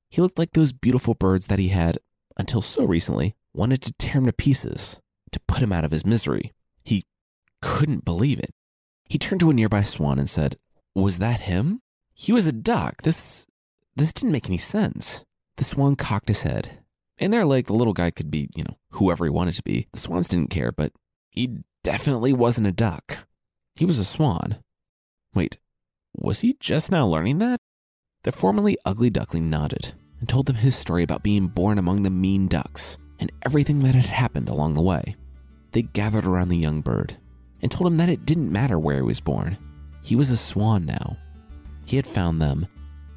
he 0.10 0.20
looked 0.20 0.40
like 0.40 0.54
those 0.54 0.74
beautiful 0.74 1.14
birds 1.14 1.46
that 1.46 1.60
he 1.60 1.68
had, 1.68 2.00
until 2.36 2.64
so 2.64 2.84
recently, 2.84 3.36
wanted 3.54 3.84
to 3.84 3.94
tear 3.94 4.14
him 4.14 4.26
to 4.26 4.34
pieces, 4.34 5.00
to 5.32 5.40
put 5.42 5.62
him 5.62 5.72
out 5.72 5.86
of 5.86 5.92
his 5.92 6.04
misery. 6.04 6.52
He 6.84 7.06
couldn't 7.62 8.06
believe 8.06 8.40
it. 8.40 8.56
He 9.08 9.20
turned 9.20 9.42
to 9.42 9.52
a 9.52 9.54
nearby 9.54 9.84
swan 9.84 10.18
and 10.18 10.28
said, 10.28 10.56
Was 10.96 11.20
that 11.20 11.42
him? 11.42 11.82
He 12.16 12.32
was 12.32 12.48
a 12.48 12.52
duck. 12.52 13.02
This 13.04 13.46
this 13.96 14.12
didn't 14.12 14.32
make 14.32 14.48
any 14.48 14.58
sense. 14.58 15.24
The 15.58 15.64
swan 15.64 15.96
cocked 15.96 16.30
his 16.30 16.42
head. 16.42 16.80
In 17.18 17.32
their 17.32 17.46
lake, 17.46 17.68
the 17.68 17.74
little 17.74 17.94
guy 17.94 18.12
could 18.12 18.32
be, 18.32 18.50
you 18.56 18.64
know, 18.64 18.78
whoever 18.92 19.26
he 19.26 19.30
wanted 19.30 19.54
to 19.56 19.64
be. 19.64 19.88
The 19.94 20.00
swans 20.00 20.28
didn't 20.28 20.50
care, 20.50 20.72
but 20.72 20.92
he 21.30 21.60
definitely 21.84 22.34
wasn't 22.34 22.68
a 22.68 22.74
duck. 22.74 23.20
He 23.76 23.86
was 23.86 24.00
a 24.00 24.06
swan. 24.06 24.58
Wait, 25.34 25.58
was 26.14 26.40
he 26.40 26.58
just 26.60 26.92
now 26.92 27.06
learning 27.06 27.38
that? 27.40 27.58
The 28.24 28.32
formerly 28.32 28.78
ugly 28.86 29.10
duckling 29.10 29.50
nodded 29.50 29.94
and 30.20 30.28
told 30.28 30.46
them 30.48 30.56
his 30.56 30.76
story 30.76 31.04
about 31.04 31.24
being 31.24 31.48
born 31.48 31.78
among 31.78 32.04
the 32.04 32.10
mean 32.10 32.48
ducks 32.48 32.98
and 33.20 33.32
everything 33.46 33.80
that 33.82 33.96
had 33.96 34.06
happened 34.06 34.50
along 34.50 34.74
the 34.74 34.82
way. 34.82 35.16
They 35.72 35.84
gathered 35.84 36.26
around 36.26 36.50
the 36.50 36.58
young 36.58 36.82
bird 36.82 37.18
and 37.62 37.70
told 37.70 37.88
him 37.92 37.98
that 37.98 38.10
it 38.10 38.26
didn't 38.26 38.52
matter 38.52 38.80
where 38.80 38.98
he 38.98 39.02
was 39.02 39.20
born. 39.20 39.58
He 40.04 40.16
was 40.16 40.30
a 40.30 40.38
swan 40.38 40.86
now. 40.86 41.18
He 41.86 41.96
had 41.96 42.08
found 42.08 42.42
them, 42.42 42.68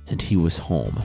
and 0.06 0.20
he 0.20 0.36
was 0.36 0.58
home. 0.58 1.02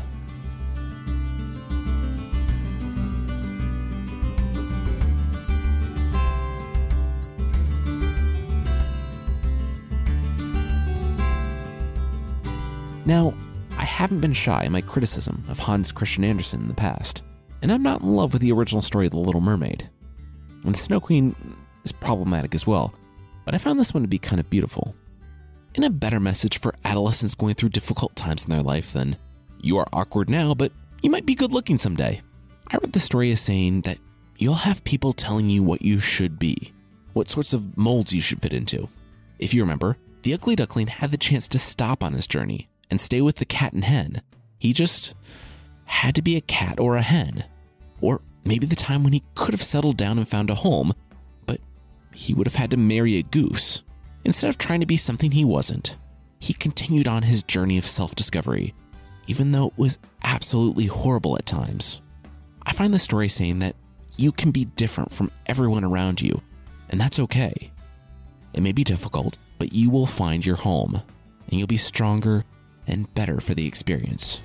Now, 13.05 13.33
I 13.77 13.83
haven't 13.83 14.21
been 14.21 14.33
shy 14.33 14.63
in 14.63 14.71
my 14.71 14.81
criticism 14.81 15.43
of 15.49 15.59
Hans 15.59 15.91
Christian 15.91 16.23
Andersen 16.23 16.61
in 16.61 16.67
the 16.67 16.73
past, 16.73 17.23
and 17.61 17.71
I'm 17.71 17.83
not 17.83 18.01
in 18.01 18.09
love 18.09 18.33
with 18.33 18.41
the 18.41 18.51
original 18.51 18.81
story 18.81 19.05
of 19.05 19.11
The 19.11 19.19
Little 19.19 19.41
Mermaid. 19.41 19.89
And 20.63 20.73
The 20.73 20.79
Snow 20.79 20.99
Queen 20.99 21.35
is 21.83 21.91
problematic 21.91 22.55
as 22.55 22.65
well, 22.65 22.93
but 23.45 23.55
I 23.55 23.57
found 23.57 23.79
this 23.79 23.93
one 23.93 24.03
to 24.03 24.07
be 24.09 24.17
kind 24.17 24.39
of 24.39 24.49
beautiful. 24.49 24.95
And 25.75 25.85
a 25.85 25.89
better 25.89 26.19
message 26.19 26.59
for 26.59 26.75
adolescents 26.85 27.33
going 27.33 27.55
through 27.55 27.69
difficult 27.69 28.15
times 28.15 28.43
in 28.43 28.51
their 28.51 28.61
life 28.61 28.93
than, 28.93 29.17
you 29.61 29.77
are 29.77 29.87
awkward 29.91 30.29
now, 30.29 30.53
but 30.53 30.71
you 31.01 31.09
might 31.09 31.25
be 31.25 31.35
good 31.35 31.51
looking 31.51 31.77
someday. 31.77 32.21
I 32.67 32.77
read 32.77 32.93
the 32.93 32.99
story 32.99 33.31
as 33.31 33.41
saying 33.41 33.81
that 33.81 33.97
you'll 34.37 34.53
have 34.53 34.83
people 34.83 35.13
telling 35.13 35.49
you 35.49 35.63
what 35.63 35.81
you 35.81 35.99
should 35.99 36.37
be, 36.37 36.73
what 37.13 37.29
sorts 37.29 37.53
of 37.53 37.77
molds 37.77 38.13
you 38.13 38.21
should 38.21 38.41
fit 38.41 38.53
into. 38.53 38.87
If 39.39 39.53
you 39.53 39.61
remember, 39.61 39.97
the 40.21 40.33
ugly 40.33 40.55
duckling 40.55 40.87
had 40.87 41.11
the 41.11 41.17
chance 41.17 41.47
to 41.49 41.59
stop 41.59 42.03
on 42.03 42.13
his 42.13 42.27
journey 42.27 42.69
and 42.91 43.01
stay 43.01 43.21
with 43.21 43.37
the 43.37 43.45
cat 43.45 43.73
and 43.73 43.83
hen. 43.83 44.21
He 44.59 44.73
just 44.73 45.15
had 45.85 46.13
to 46.15 46.21
be 46.21 46.35
a 46.35 46.41
cat 46.41 46.79
or 46.79 46.97
a 46.97 47.01
hen. 47.01 47.45
Or 47.99 48.21
maybe 48.45 48.67
the 48.67 48.75
time 48.75 49.03
when 49.03 49.13
he 49.13 49.23
could 49.35 49.53
have 49.53 49.63
settled 49.63 49.97
down 49.97 50.17
and 50.17 50.27
found 50.27 50.49
a 50.49 50.55
home, 50.55 50.93
but 51.45 51.59
he 52.13 52.33
would 52.33 52.47
have 52.47 52.55
had 52.55 52.71
to 52.71 52.77
marry 52.77 53.17
a 53.17 53.23
goose. 53.23 53.83
Instead 54.25 54.49
of 54.49 54.57
trying 54.57 54.79
to 54.79 54.85
be 54.85 54.97
something 54.97 55.31
he 55.31 55.43
wasn't, 55.43 55.97
he 56.39 56.53
continued 56.53 57.07
on 57.07 57.23
his 57.23 57.43
journey 57.43 57.77
of 57.77 57.85
self 57.85 58.15
discovery, 58.15 58.73
even 59.27 59.51
though 59.51 59.67
it 59.67 59.77
was 59.77 59.97
absolutely 60.23 60.85
horrible 60.85 61.35
at 61.35 61.45
times. 61.45 62.01
I 62.65 62.73
find 62.73 62.93
the 62.93 62.99
story 62.99 63.27
saying 63.27 63.59
that 63.59 63.75
you 64.17 64.31
can 64.31 64.51
be 64.51 64.65
different 64.65 65.11
from 65.11 65.31
everyone 65.45 65.83
around 65.83 66.21
you, 66.21 66.41
and 66.89 66.99
that's 66.99 67.19
okay. 67.19 67.71
It 68.53 68.61
may 68.61 68.71
be 68.71 68.83
difficult, 68.83 69.37
but 69.59 69.73
you 69.73 69.89
will 69.89 70.05
find 70.05 70.45
your 70.45 70.55
home, 70.55 71.01
and 71.49 71.59
you'll 71.59 71.67
be 71.67 71.77
stronger 71.77 72.45
and 72.87 73.13
better 73.13 73.41
for 73.41 73.53
the 73.53 73.67
experience. 73.67 74.41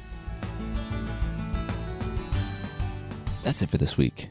That's 3.43 3.63
it 3.63 3.71
for 3.71 3.79
this 3.79 3.97
week. 3.97 4.31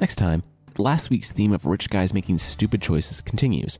Next 0.00 0.16
time, 0.16 0.42
last 0.78 1.10
week's 1.10 1.30
theme 1.30 1.52
of 1.52 1.66
rich 1.66 1.88
guys 1.88 2.12
making 2.12 2.38
stupid 2.38 2.82
choices 2.82 3.20
continues 3.20 3.78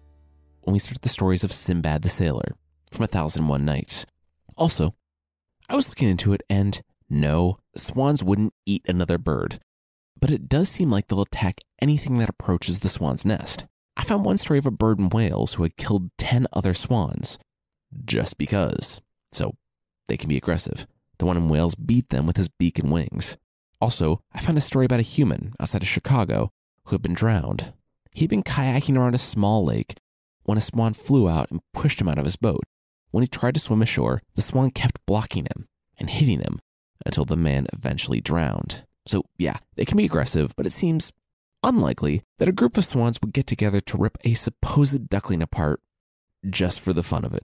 when 0.62 0.72
we 0.72 0.78
start 0.78 1.02
the 1.02 1.08
stories 1.08 1.44
of 1.44 1.52
Sinbad 1.52 2.02
the 2.02 2.08
Sailor 2.08 2.56
from 2.90 3.04
A 3.04 3.08
Thousand 3.08 3.48
One 3.48 3.64
Nights. 3.64 4.06
Also, 4.56 4.94
I 5.68 5.76
was 5.76 5.88
looking 5.88 6.08
into 6.08 6.32
it 6.32 6.42
and 6.48 6.82
no, 7.08 7.58
swans 7.76 8.24
wouldn't 8.24 8.54
eat 8.64 8.84
another 8.88 9.18
bird, 9.18 9.58
but 10.20 10.30
it 10.30 10.48
does 10.48 10.68
seem 10.68 10.90
like 10.90 11.08
they'll 11.08 11.22
attack 11.22 11.56
anything 11.80 12.18
that 12.18 12.30
approaches 12.30 12.78
the 12.78 12.88
swan's 12.88 13.24
nest. 13.24 13.66
I 13.96 14.04
found 14.04 14.24
one 14.24 14.38
story 14.38 14.58
of 14.58 14.66
a 14.66 14.70
bird 14.70 14.98
in 14.98 15.10
Wales 15.10 15.54
who 15.54 15.62
had 15.62 15.76
killed 15.76 16.10
10 16.18 16.46
other 16.52 16.74
swans 16.74 17.38
just 18.04 18.38
because 18.38 19.00
so 19.30 19.56
they 20.08 20.16
can 20.16 20.28
be 20.28 20.36
aggressive. 20.36 20.86
The 21.18 21.26
one 21.26 21.36
in 21.36 21.48
Wales 21.48 21.74
beat 21.74 22.08
them 22.08 22.26
with 22.26 22.36
his 22.36 22.48
beak 22.48 22.78
and 22.78 22.90
wings. 22.90 23.36
Also, 23.80 24.22
I 24.32 24.40
found 24.40 24.58
a 24.58 24.62
story 24.62 24.86
about 24.86 25.00
a 25.00 25.02
human 25.02 25.52
outside 25.60 25.82
of 25.82 25.88
Chicago 25.88 26.52
who 26.84 26.94
had 26.94 27.02
been 27.02 27.14
drowned. 27.14 27.72
He'd 28.14 28.30
been 28.30 28.42
kayaking 28.42 28.96
around 28.96 29.14
a 29.14 29.18
small 29.18 29.64
lake 29.64 29.96
when 30.44 30.58
a 30.58 30.60
swan 30.60 30.92
flew 30.94 31.28
out 31.28 31.50
and 31.50 31.60
pushed 31.72 32.00
him 32.00 32.08
out 32.08 32.18
of 32.18 32.24
his 32.24 32.36
boat. 32.36 32.64
When 33.10 33.22
he 33.22 33.28
tried 33.28 33.54
to 33.54 33.60
swim 33.60 33.82
ashore, 33.82 34.22
the 34.34 34.42
swan 34.42 34.70
kept 34.70 35.04
blocking 35.06 35.44
him 35.44 35.66
and 35.98 36.08
hitting 36.10 36.40
him 36.40 36.60
until 37.04 37.24
the 37.24 37.36
man 37.36 37.66
eventually 37.72 38.20
drowned. 38.20 38.84
So, 39.06 39.24
yeah, 39.36 39.56
they 39.76 39.84
can 39.84 39.96
be 39.96 40.04
aggressive, 40.04 40.54
but 40.56 40.66
it 40.66 40.72
seems 40.72 41.12
unlikely 41.62 42.22
that 42.38 42.48
a 42.48 42.52
group 42.52 42.76
of 42.76 42.84
swans 42.84 43.18
would 43.20 43.32
get 43.32 43.46
together 43.46 43.80
to 43.80 43.96
rip 43.96 44.18
a 44.24 44.34
supposed 44.34 45.08
duckling 45.08 45.42
apart 45.42 45.80
just 46.48 46.80
for 46.80 46.92
the 46.92 47.02
fun 47.02 47.24
of 47.24 47.34
it. 47.34 47.42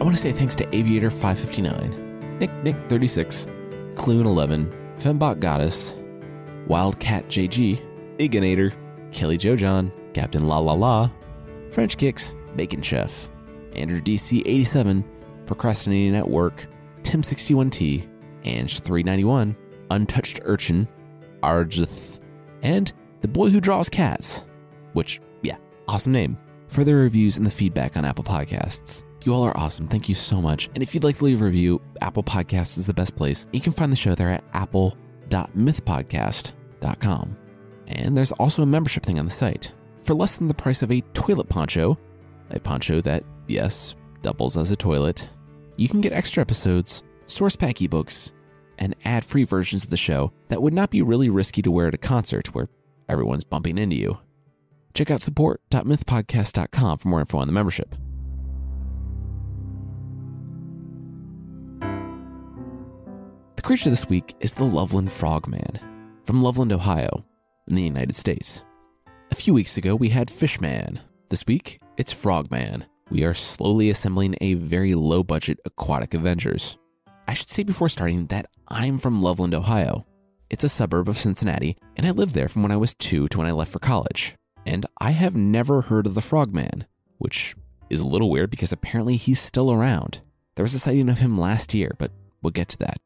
I 0.00 0.02
want 0.02 0.16
to 0.16 0.22
say 0.22 0.32
thanks 0.32 0.56
to 0.56 0.74
Aviator 0.74 1.10
559, 1.10 2.38
Nick 2.38 2.50
Nick 2.64 2.76
36, 2.88 3.46
Clune 3.96 4.26
11, 4.26 4.94
Fembot 4.96 5.40
Goddess, 5.40 5.94
Wildcat 6.70 7.26
JG, 7.26 7.82
Iganator, 8.18 8.72
Kelly 9.10 9.36
Joe 9.36 9.56
John, 9.56 9.90
Captain 10.14 10.46
La 10.46 10.60
La 10.60 10.72
La, 10.72 11.10
French 11.72 11.96
Kicks, 11.96 12.32
Bacon 12.54 12.80
Chef, 12.80 13.28
Andrew 13.72 14.00
DC 14.00 14.40
87, 14.46 15.04
Procrastinating 15.46 16.14
at 16.14 16.30
Work, 16.30 16.68
Tim61T, 17.02 18.08
Ange391, 18.44 19.56
Untouched 19.90 20.38
Urchin, 20.44 20.86
Arjith, 21.42 22.20
and 22.62 22.92
The 23.20 23.26
Boy 23.26 23.48
Who 23.48 23.60
Draws 23.60 23.88
Cats, 23.88 24.46
which, 24.92 25.20
yeah, 25.42 25.56
awesome 25.88 26.12
name. 26.12 26.38
for 26.68 26.76
Further 26.76 26.98
reviews 26.98 27.36
and 27.36 27.44
the 27.44 27.50
feedback 27.50 27.96
on 27.96 28.04
Apple 28.04 28.22
Podcasts. 28.22 29.02
You 29.24 29.34
all 29.34 29.42
are 29.42 29.58
awesome. 29.58 29.88
Thank 29.88 30.08
you 30.08 30.14
so 30.14 30.40
much. 30.40 30.70
And 30.74 30.84
if 30.84 30.94
you'd 30.94 31.02
like 31.02 31.18
to 31.18 31.24
leave 31.24 31.42
a 31.42 31.46
review, 31.46 31.82
Apple 32.00 32.22
Podcasts 32.22 32.78
is 32.78 32.86
the 32.86 32.94
best 32.94 33.16
place. 33.16 33.48
You 33.52 33.60
can 33.60 33.72
find 33.72 33.90
the 33.90 33.96
show 33.96 34.14
there 34.14 34.30
at 34.30 34.44
apple.mythpodcast.com. 34.52 36.59
And 37.86 38.16
there's 38.16 38.32
also 38.32 38.62
a 38.62 38.66
membership 38.66 39.04
thing 39.04 39.18
on 39.18 39.24
the 39.24 39.30
site. 39.30 39.72
For 40.02 40.14
less 40.14 40.36
than 40.36 40.48
the 40.48 40.54
price 40.54 40.82
of 40.82 40.90
a 40.90 41.00
toilet 41.12 41.48
poncho, 41.48 41.98
a 42.50 42.60
poncho 42.60 43.00
that, 43.02 43.24
yes, 43.48 43.94
doubles 44.22 44.56
as 44.56 44.70
a 44.70 44.76
toilet, 44.76 45.28
you 45.76 45.88
can 45.88 46.00
get 46.00 46.12
extra 46.12 46.40
episodes, 46.40 47.02
source 47.26 47.56
pack 47.56 47.76
ebooks, 47.76 48.32
and 48.78 48.94
ad 49.04 49.24
free 49.24 49.44
versions 49.44 49.84
of 49.84 49.90
the 49.90 49.96
show 49.96 50.32
that 50.48 50.62
would 50.62 50.72
not 50.72 50.90
be 50.90 51.02
really 51.02 51.28
risky 51.28 51.62
to 51.62 51.70
wear 51.70 51.88
at 51.88 51.94
a 51.94 51.98
concert 51.98 52.54
where 52.54 52.68
everyone's 53.08 53.44
bumping 53.44 53.76
into 53.76 53.96
you. 53.96 54.18
Check 54.94 55.10
out 55.10 55.20
support.mythpodcast.com 55.20 56.98
for 56.98 57.08
more 57.08 57.20
info 57.20 57.38
on 57.38 57.46
the 57.46 57.52
membership. 57.52 57.94
The 63.56 63.62
creature 63.62 63.90
this 63.90 64.08
week 64.08 64.34
is 64.40 64.54
the 64.54 64.64
Loveland 64.64 65.12
Frogman 65.12 65.78
from 66.24 66.42
Loveland, 66.42 66.72
Ohio, 66.72 67.24
in 67.68 67.74
the 67.74 67.82
United 67.82 68.14
States. 68.14 68.64
A 69.30 69.34
few 69.34 69.54
weeks 69.54 69.76
ago, 69.76 69.94
we 69.94 70.08
had 70.08 70.30
Fishman. 70.30 71.00
This 71.28 71.46
week, 71.46 71.80
it's 71.96 72.12
Frogman. 72.12 72.84
We 73.10 73.24
are 73.24 73.34
slowly 73.34 73.90
assembling 73.90 74.36
a 74.40 74.54
very 74.54 74.94
low 74.94 75.22
budget 75.22 75.58
aquatic 75.64 76.14
Avengers. 76.14 76.78
I 77.28 77.34
should 77.34 77.48
say 77.48 77.62
before 77.62 77.88
starting 77.88 78.26
that 78.26 78.46
I'm 78.68 78.98
from 78.98 79.22
Loveland, 79.22 79.54
Ohio. 79.54 80.06
It's 80.50 80.64
a 80.64 80.68
suburb 80.68 81.08
of 81.08 81.16
Cincinnati, 81.16 81.76
and 81.96 82.06
I 82.06 82.10
lived 82.10 82.34
there 82.34 82.48
from 82.48 82.62
when 82.62 82.72
I 82.72 82.76
was 82.76 82.94
two 82.94 83.28
to 83.28 83.38
when 83.38 83.46
I 83.46 83.52
left 83.52 83.70
for 83.70 83.78
college. 83.78 84.34
And 84.66 84.86
I 85.00 85.12
have 85.12 85.36
never 85.36 85.82
heard 85.82 86.06
of 86.06 86.14
the 86.14 86.22
Frogman, 86.22 86.86
which 87.18 87.54
is 87.88 88.00
a 88.00 88.06
little 88.06 88.30
weird 88.30 88.50
because 88.50 88.72
apparently 88.72 89.16
he's 89.16 89.40
still 89.40 89.70
around. 89.72 90.22
There 90.56 90.64
was 90.64 90.74
a 90.74 90.78
sighting 90.78 91.08
of 91.08 91.18
him 91.18 91.38
last 91.38 91.72
year, 91.72 91.92
but 91.98 92.10
we'll 92.42 92.50
get 92.50 92.68
to 92.68 92.78
that. 92.78 92.98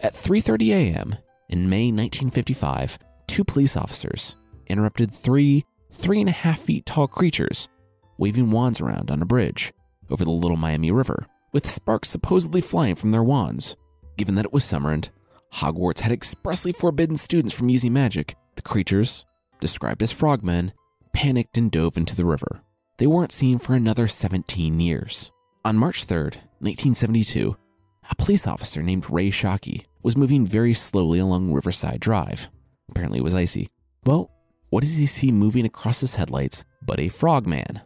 At 0.00 0.14
3:30 0.14 0.70
a.m. 0.70 1.16
in 1.48 1.68
May 1.68 1.86
1955, 1.86 2.98
two 3.26 3.44
police 3.44 3.76
officers 3.76 4.36
interrupted 4.66 5.12
three 5.12 5.64
three 5.92 6.20
and 6.20 6.28
a 6.28 6.32
half 6.32 6.58
feet 6.58 6.84
tall 6.84 7.06
creatures 7.06 7.68
waving 8.18 8.50
wands 8.50 8.80
around 8.80 9.10
on 9.10 9.22
a 9.22 9.26
bridge 9.26 9.72
over 10.10 10.24
the 10.24 10.30
Little 10.30 10.56
Miami 10.56 10.90
River, 10.90 11.26
with 11.52 11.68
sparks 11.68 12.08
supposedly 12.08 12.60
flying 12.60 12.94
from 12.94 13.12
their 13.12 13.22
wands. 13.22 13.76
Given 14.16 14.34
that 14.36 14.44
it 14.44 14.52
was 14.52 14.64
summer 14.64 14.92
and 14.92 15.08
Hogwarts 15.54 16.00
had 16.00 16.12
expressly 16.12 16.72
forbidden 16.72 17.16
students 17.16 17.54
from 17.54 17.68
using 17.68 17.92
magic, 17.92 18.36
the 18.56 18.62
creatures, 18.62 19.24
described 19.60 20.02
as 20.02 20.12
frogmen, 20.12 20.72
panicked 21.12 21.56
and 21.58 21.70
dove 21.70 21.96
into 21.96 22.14
the 22.14 22.24
river. 22.24 22.62
They 22.98 23.06
weren't 23.06 23.32
seen 23.32 23.58
for 23.58 23.74
another 23.74 24.06
17 24.06 24.80
years. 24.80 25.30
On 25.64 25.76
March 25.76 26.06
3rd, 26.06 26.36
1972, 26.60 27.56
a 28.10 28.14
police 28.14 28.46
officer 28.46 28.82
named 28.82 29.10
Ray 29.10 29.30
Shockey 29.30 29.84
was 30.02 30.16
moving 30.16 30.46
very 30.46 30.74
slowly 30.74 31.18
along 31.18 31.52
Riverside 31.52 32.00
Drive. 32.00 32.48
Apparently, 32.88 33.18
it 33.18 33.24
was 33.24 33.34
icy. 33.34 33.68
Well, 34.04 34.30
what 34.70 34.82
does 34.82 34.96
he 34.96 35.06
see 35.06 35.32
moving 35.32 35.64
across 35.64 36.00
his 36.00 36.14
headlights 36.14 36.64
but 36.84 37.00
a 37.00 37.08
frogman? 37.08 37.80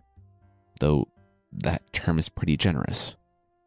Though 0.81 1.09
that 1.53 1.93
term 1.93 2.19
is 2.19 2.29
pretty 2.29 2.57
generous. 2.57 3.17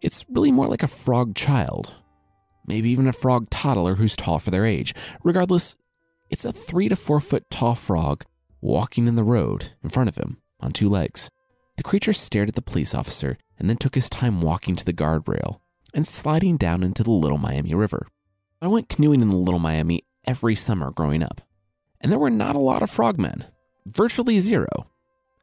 It's 0.02 0.26
really 0.30 0.52
more 0.52 0.68
like 0.68 0.84
a 0.84 0.88
frog 0.88 1.36
child, 1.36 1.94
maybe 2.68 2.90
even 2.90 3.08
a 3.08 3.14
frog 3.14 3.50
toddler 3.50 3.96
who's 3.96 4.16
tall 4.16 4.40
for 4.40 4.52
their 4.52 4.66
age. 4.66 4.94
Regardless, 5.24 5.76
it's 6.30 6.46
a 6.46 6.52
three 6.52 6.90
to 6.90 6.96
four 6.96 7.20
foot 7.20 7.50
tall 7.50 7.76
frog 7.76 8.24
walking 8.62 9.08
in 9.08 9.16
the 9.16 9.24
road 9.24 9.74
in 9.84 9.90
front 9.90 10.10
of 10.10 10.18
him 10.18 10.38
on 10.60 10.72
two 10.72 10.90
legs. 10.90 11.30
The 11.78 11.84
creature 11.84 12.14
stared 12.14 12.50
at 12.50 12.56
the 12.56 12.62
police 12.62 12.94
officer 12.94 13.38
and 13.58 13.70
then 13.70 13.78
took 13.78 13.96
his 13.96 14.10
time 14.10 14.42
walking 14.42 14.76
to 14.76 14.86
the 14.86 14.94
guardrail 14.94 15.60
and 15.94 16.08
sliding 16.08 16.58
down 16.58 16.84
into 16.84 17.04
the 17.04 17.12
Little 17.12 17.38
Miami 17.38 17.74
River. 17.74 18.08
I 18.62 18.68
went 18.68 18.90
canoeing 18.90 19.22
in 19.22 19.28
the 19.28 19.36
Little 19.36 19.60
Miami 19.60 20.04
every 20.26 20.56
summer 20.56 20.92
growing 20.92 21.22
up, 21.22 21.42
and 22.02 22.12
there 22.12 22.20
were 22.20 22.30
not 22.30 22.56
a 22.56 22.60
lot 22.60 22.82
of 22.82 22.90
frogmen, 22.90 23.46
virtually 23.86 24.40
zero. 24.40 24.90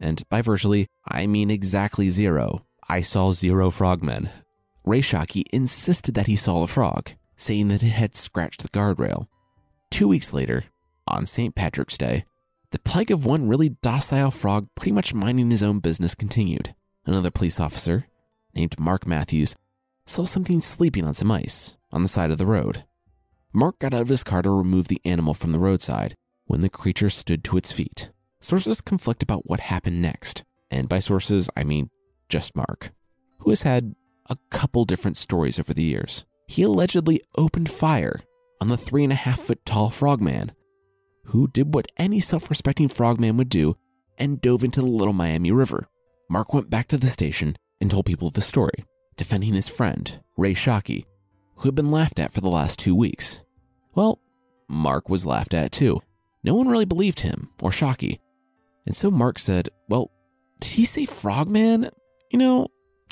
And 0.00 0.22
by 0.30 0.40
virtually, 0.42 0.86
I 1.06 1.26
mean 1.26 1.50
exactly 1.50 2.10
zero. 2.10 2.64
I 2.88 3.02
saw 3.02 3.32
zero 3.32 3.70
frogmen. 3.70 4.30
Ray 4.84 5.00
Shockey 5.02 5.44
insisted 5.52 6.14
that 6.14 6.26
he 6.26 6.36
saw 6.36 6.62
a 6.62 6.66
frog, 6.66 7.10
saying 7.36 7.68
that 7.68 7.82
it 7.82 7.90
had 7.90 8.14
scratched 8.14 8.62
the 8.62 8.68
guardrail. 8.68 9.26
Two 9.90 10.08
weeks 10.08 10.32
later, 10.32 10.64
on 11.06 11.26
St. 11.26 11.54
Patrick's 11.54 11.98
Day, 11.98 12.24
the 12.70 12.78
plague 12.78 13.10
of 13.10 13.26
one 13.26 13.48
really 13.48 13.70
docile 13.82 14.30
frog 14.30 14.68
pretty 14.74 14.92
much 14.92 15.12
minding 15.12 15.50
his 15.50 15.62
own 15.62 15.80
business 15.80 16.14
continued. 16.14 16.74
Another 17.04 17.30
police 17.30 17.60
officer, 17.60 18.06
named 18.54 18.78
Mark 18.78 19.06
Matthews, 19.06 19.56
saw 20.10 20.24
something 20.24 20.60
sleeping 20.60 21.04
on 21.04 21.14
some 21.14 21.30
ice 21.30 21.76
on 21.92 22.02
the 22.02 22.08
side 22.08 22.32
of 22.32 22.38
the 22.38 22.46
road. 22.46 22.84
Mark 23.52 23.78
got 23.78 23.94
out 23.94 24.02
of 24.02 24.08
his 24.08 24.24
car 24.24 24.42
to 24.42 24.50
remove 24.50 24.88
the 24.88 25.00
animal 25.04 25.34
from 25.34 25.52
the 25.52 25.58
roadside 25.58 26.14
when 26.46 26.60
the 26.60 26.68
creature 26.68 27.08
stood 27.08 27.44
to 27.44 27.56
its 27.56 27.70
feet. 27.70 28.10
Sources 28.40 28.80
conflict 28.80 29.22
about 29.22 29.48
what 29.48 29.60
happened 29.60 30.02
next, 30.02 30.42
and 30.70 30.88
by 30.88 30.98
sources, 30.98 31.48
I 31.56 31.62
mean 31.62 31.90
just 32.28 32.56
Mark, 32.56 32.90
who 33.38 33.50
has 33.50 33.62
had 33.62 33.94
a 34.28 34.36
couple 34.50 34.84
different 34.84 35.16
stories 35.16 35.58
over 35.58 35.72
the 35.72 35.82
years. 35.82 36.24
He 36.48 36.64
allegedly 36.64 37.20
opened 37.38 37.70
fire 37.70 38.20
on 38.60 38.68
the 38.68 38.76
three 38.76 39.04
and 39.04 39.12
a 39.12 39.16
half 39.16 39.40
foot 39.40 39.64
tall 39.64 39.90
frogman, 39.90 40.52
who 41.26 41.46
did 41.46 41.72
what 41.72 41.86
any 41.96 42.18
self 42.18 42.50
respecting 42.50 42.88
frogman 42.88 43.36
would 43.36 43.48
do 43.48 43.76
and 44.18 44.40
dove 44.40 44.64
into 44.64 44.80
the 44.80 44.86
Little 44.86 45.14
Miami 45.14 45.52
River. 45.52 45.88
Mark 46.28 46.52
went 46.52 46.68
back 46.68 46.88
to 46.88 46.98
the 46.98 47.08
station 47.08 47.56
and 47.80 47.90
told 47.90 48.06
people 48.06 48.30
the 48.30 48.40
story, 48.40 48.84
defending 49.20 49.52
his 49.52 49.68
friend, 49.68 50.18
Ray 50.38 50.54
Shockey, 50.54 51.04
who 51.56 51.68
had 51.68 51.74
been 51.74 51.90
laughed 51.90 52.18
at 52.18 52.32
for 52.32 52.40
the 52.40 52.48
last 52.48 52.78
two 52.78 52.96
weeks. 52.96 53.42
Well, 53.94 54.18
Mark 54.66 55.10
was 55.10 55.26
laughed 55.26 55.52
at 55.52 55.72
too. 55.72 56.00
No 56.42 56.54
one 56.54 56.68
really 56.68 56.86
believed 56.86 57.20
him 57.20 57.50
or 57.60 57.68
Shockey. 57.68 58.18
And 58.86 58.96
so 58.96 59.10
Mark 59.10 59.38
said, 59.38 59.68
Well, 59.90 60.10
did 60.58 60.70
he 60.70 60.86
say 60.86 61.04
frogman? 61.04 61.90
You 62.30 62.38
know, 62.38 62.68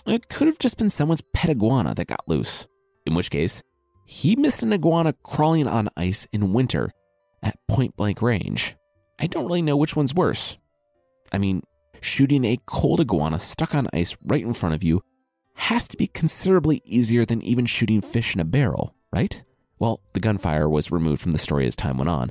it 0.07 0.31
could 0.31 0.47
have 0.47 0.59
just 0.59 0.79
been 0.79 0.88
someone's 0.88 1.21
pet 1.35 1.51
iguana 1.51 1.94
that 1.94 2.07
got 2.07 2.27
loose. 2.27 2.66
In 3.05 3.14
which 3.14 3.31
case, 3.31 3.62
he 4.07 4.35
missed 4.35 4.62
an 4.62 4.73
iguana 4.73 5.12
crawling 5.23 5.66
on 5.66 5.90
ice 5.94 6.27
in 6.33 6.55
winter 6.55 6.90
at 7.42 7.59
point 7.68 7.99
blank 7.99 8.23
range. 8.23 8.77
I 9.18 9.27
don't 9.27 9.44
really 9.44 9.61
know 9.61 9.77
which 9.77 9.94
one's 9.94 10.14
worse. 10.14 10.57
I 11.35 11.37
mean, 11.37 11.64
shooting 12.01 12.47
a 12.47 12.59
cold 12.64 13.01
iguana 13.01 13.40
stuck 13.40 13.75
on 13.75 13.88
ice 13.92 14.16
right 14.25 14.42
in 14.42 14.55
front 14.55 14.75
of 14.75 14.83
you 14.83 15.03
has 15.59 15.88
to 15.88 15.97
be 15.97 16.07
considerably 16.07 16.81
easier 16.85 17.25
than 17.25 17.42
even 17.42 17.66
shooting 17.66 18.01
fish 18.01 18.33
in 18.33 18.40
a 18.40 18.44
barrel, 18.44 18.94
right? 19.12 19.42
Well, 19.79 20.01
the 20.12 20.21
gunfire 20.21 20.68
was 20.68 20.92
removed 20.92 21.21
from 21.21 21.33
the 21.33 21.38
story 21.38 21.66
as 21.66 21.75
time 21.75 21.99
went 21.99 22.09
on, 22.09 22.31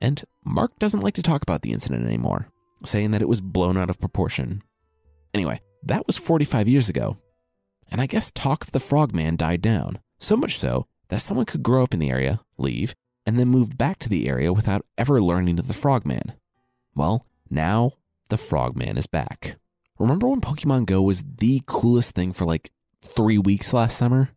and 0.00 0.22
Mark 0.44 0.78
doesn't 0.78 1.00
like 1.00 1.14
to 1.14 1.22
talk 1.22 1.42
about 1.42 1.62
the 1.62 1.72
incident 1.72 2.06
anymore, 2.06 2.48
saying 2.84 3.10
that 3.12 3.22
it 3.22 3.28
was 3.28 3.40
blown 3.40 3.76
out 3.76 3.90
of 3.90 4.00
proportion. 4.00 4.62
Anyway, 5.32 5.60
that 5.82 6.06
was 6.06 6.18
45 6.18 6.68
years 6.68 6.88
ago, 6.88 7.16
and 7.90 8.00
I 8.00 8.06
guess 8.06 8.30
talk 8.30 8.64
of 8.64 8.72
the 8.72 8.80
frogman 8.80 9.36
died 9.36 9.62
down, 9.62 9.98
so 10.18 10.36
much 10.36 10.58
so 10.58 10.86
that 11.08 11.20
someone 11.20 11.46
could 11.46 11.62
grow 11.62 11.82
up 11.82 11.94
in 11.94 12.00
the 12.00 12.10
area, 12.10 12.40
leave, 12.58 12.94
and 13.24 13.38
then 13.38 13.48
move 13.48 13.78
back 13.78 13.98
to 14.00 14.08
the 14.08 14.28
area 14.28 14.52
without 14.52 14.84
ever 14.98 15.22
learning 15.22 15.58
of 15.58 15.68
the 15.68 15.74
frogman. 15.74 16.34
Well, 16.94 17.24
now 17.50 17.92
the 18.28 18.36
frogman 18.36 18.98
is 18.98 19.06
back. 19.06 19.56
Remember 19.98 20.28
when 20.28 20.40
Pokemon 20.40 20.86
Go 20.86 21.02
was 21.02 21.24
the 21.38 21.60
coolest 21.66 22.14
thing 22.14 22.32
for 22.32 22.44
like 22.44 22.70
three 23.02 23.36
weeks 23.36 23.72
last 23.72 23.98
summer? 23.98 24.30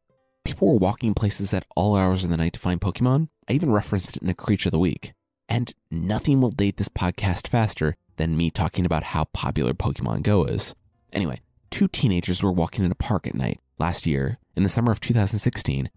People 0.44 0.68
were 0.68 0.80
walking 0.80 1.14
places 1.14 1.54
at 1.54 1.68
all 1.76 1.96
hours 1.96 2.24
of 2.24 2.32
the 2.32 2.38
night 2.38 2.54
to 2.54 2.60
find 2.60 2.82
Pokemon. 2.82 3.28
I 3.48 3.54
even 3.54 3.72
referenced 3.72 4.18
it 4.18 4.24
in 4.24 4.30
a 4.30 4.34
Creature 4.34 4.70
of 4.70 4.72
the 4.72 4.80
Week. 4.80 5.14
And 5.48 5.72
nothing 5.92 6.42
will 6.42 6.50
date 6.50 6.78
this 6.78 6.90
podcast 6.90 7.48
faster 7.48 7.96
than 8.16 8.36
me 8.36 8.50
talking 8.50 8.88
about 8.88 9.04
how 9.04 9.26
popular 9.26 9.74
Pokemon 9.74 10.24
Go 10.24 10.46
is. 10.46 10.74
Anyway, 11.14 11.42
two 11.70 11.88
teenagers 11.88 12.42
were 12.42 12.52
walking 12.52 12.84
in 12.84 12.92
a 12.92 12.96
park 12.96 13.28
at 13.28 13.36
night 13.36 13.60
last 13.78 14.08
year 14.08 14.40
in 14.56 14.64
the 14.64 14.70
summer 14.70 14.92
of 14.92 15.00
2016 15.00 15.92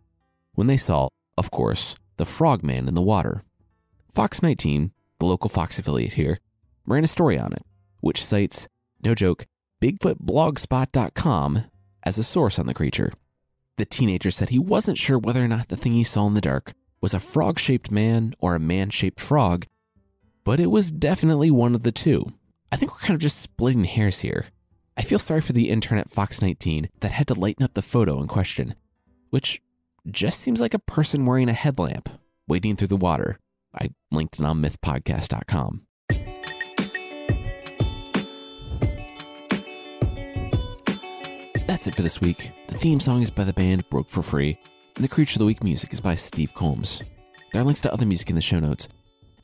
when 0.53 0.67
they 0.67 0.77
saw, 0.77 1.09
of 1.39 1.51
course, 1.51 1.97
the 2.19 2.27
frogman 2.27 2.87
in 2.87 2.93
the 2.93 3.01
water. 3.01 3.45
Fox 4.13 4.43
19, 4.43 4.93
the 5.21 5.25
local 5.25 5.49
Fox 5.49 5.79
affiliate 5.79 6.13
here, 6.13 6.39
ran 6.87 7.03
a 7.03 7.07
story 7.07 7.39
on 7.39 7.55
it, 7.55 7.65
which 8.01 8.23
cites, 8.23 8.69
no 9.03 9.15
joke, 9.15 9.47
BigfootBlogspot.com 9.81 11.65
as 12.03 12.19
a 12.19 12.23
source 12.23 12.59
on 12.59 12.67
the 12.67 12.75
creature. 12.75 13.13
The 13.77 13.85
teenager 13.85 14.31
said 14.31 14.51
he 14.51 14.59
wasn't 14.59 14.99
sure 14.99 15.19
whether 15.19 15.45
or 15.45 15.49
not 15.49 15.69
the 15.69 15.77
thing 15.77 15.93
he 15.93 16.05
saw 16.05 16.27
in 16.27 16.35
the 16.35 16.41
dark 16.41 16.73
was 17.01 17.13
a 17.13 17.21
frog 17.21 17.59
shaped 17.59 17.91
man 17.91 18.35
or 18.39 18.55
a 18.55 18.61
man 18.61 18.91
shaped 18.91 19.21
frog, 19.21 19.67
but 20.45 20.61
it 20.61 20.71
was 20.71 20.91
definitely 20.91 21.51
one 21.51 21.75
of 21.75 21.83
the 21.83 21.93
two. 21.93 22.33
I 22.71 22.77
think 22.77 22.93
we're 22.93 23.07
kind 23.07 23.15
of 23.15 23.21
just 23.21 23.41
splitting 23.41 23.85
hairs 23.85 24.21
here. 24.21 24.47
I 24.97 25.03
feel 25.03 25.19
sorry 25.19 25.41
for 25.41 25.53
the 25.53 25.71
intern 25.71 25.99
at 25.99 26.09
Fox 26.11 26.41
19 26.41 26.89
that 27.01 27.13
had 27.13 27.27
to 27.29 27.35
lighten 27.35 27.65
up 27.65 27.75
the 27.75 27.83
photo 27.83 28.21
in 28.21 28.29
question, 28.29 28.75
which 29.31 29.61
just 30.11 30.41
seems 30.41 30.61
like 30.61 30.75
a 30.75 30.79
person 30.79 31.27
wearing 31.27 31.49
a 31.49 31.53
headlamp 31.53 32.09
wading 32.47 32.77
through 32.77 32.89
the 32.89 32.97
water. 32.97 33.39
I 33.75 33.91
linked 34.13 34.39
it 34.39 34.47
on 34.47 34.63
mythpodcast.com. 34.63 35.87
That's 41.75 41.89
it 41.89 41.97
for 41.97 42.03
this 42.03 42.21
week. 42.21 42.53
The 42.69 42.79
theme 42.79 43.01
song 43.01 43.21
is 43.21 43.33
by 43.33 43.43
the 43.43 43.53
band 43.53 43.91
Broke 43.91 44.09
for 44.09 44.23
Free, 44.23 44.57
and 44.95 45.05
the 45.05 45.09
Creature 45.09 45.35
of 45.35 45.39
the 45.41 45.45
Week 45.45 45.65
music 45.65 45.93
is 45.93 46.01
by 46.01 46.15
Steve 46.15 46.55
Combs. 46.55 47.03
There 47.51 47.61
are 47.61 47.65
links 47.65 47.81
to 47.81 47.93
other 47.93 48.07
music 48.07 48.31
in 48.31 48.37
the 48.37 48.43
show 48.43 48.61
notes. 48.61 48.87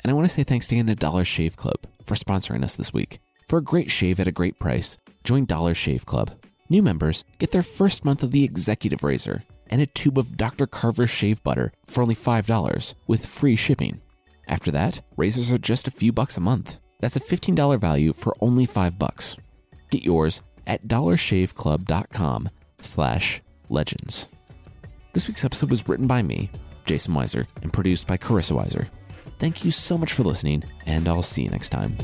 And 0.04 0.12
I 0.12 0.14
want 0.14 0.28
to 0.28 0.32
say 0.32 0.44
thanks 0.44 0.70
again 0.70 0.86
to 0.86 0.94
Dollar 0.94 1.24
Shave 1.24 1.56
Club 1.56 1.78
for 2.04 2.14
sponsoring 2.14 2.62
us 2.62 2.76
this 2.76 2.92
week. 2.92 3.18
For 3.48 3.58
a 3.58 3.64
great 3.64 3.90
shave 3.90 4.20
at 4.20 4.28
a 4.28 4.30
great 4.30 4.60
price, 4.60 4.96
join 5.24 5.44
Dollar 5.44 5.74
Shave 5.74 6.06
Club. 6.06 6.30
New 6.68 6.84
members 6.84 7.24
get 7.38 7.50
their 7.50 7.64
first 7.64 8.04
month 8.04 8.22
of 8.22 8.30
the 8.30 8.44
Executive 8.44 9.02
Razor 9.02 9.42
and 9.68 9.82
a 9.82 9.86
tube 9.86 10.16
of 10.16 10.36
Dr. 10.36 10.68
Carver's 10.68 11.10
shave 11.10 11.42
butter 11.42 11.72
for 11.88 12.00
only 12.00 12.14
$5 12.14 12.94
with 13.08 13.26
free 13.26 13.56
shipping. 13.56 14.00
After 14.46 14.70
that, 14.70 15.02
razors 15.16 15.50
are 15.50 15.58
just 15.58 15.88
a 15.88 15.90
few 15.90 16.12
bucks 16.12 16.36
a 16.36 16.40
month. 16.40 16.78
That's 17.00 17.16
a 17.16 17.20
$15 17.20 17.80
value 17.80 18.12
for 18.12 18.36
only 18.40 18.66
5 18.66 19.00
bucks. 19.00 19.36
Get 19.90 20.04
yours 20.04 20.42
at 20.70 20.86
dollarshaveclub.com 20.86 22.48
slash 22.80 23.42
legends. 23.68 24.28
This 25.12 25.26
week's 25.26 25.44
episode 25.44 25.68
was 25.68 25.88
written 25.88 26.06
by 26.06 26.22
me, 26.22 26.48
Jason 26.84 27.12
Weiser, 27.12 27.48
and 27.60 27.72
produced 27.72 28.06
by 28.06 28.16
Carissa 28.16 28.56
Weiser. 28.56 28.86
Thank 29.40 29.64
you 29.64 29.72
so 29.72 29.98
much 29.98 30.12
for 30.12 30.22
listening, 30.22 30.62
and 30.86 31.08
I'll 31.08 31.22
see 31.22 31.42
you 31.42 31.50
next 31.50 31.70
time. 31.70 31.98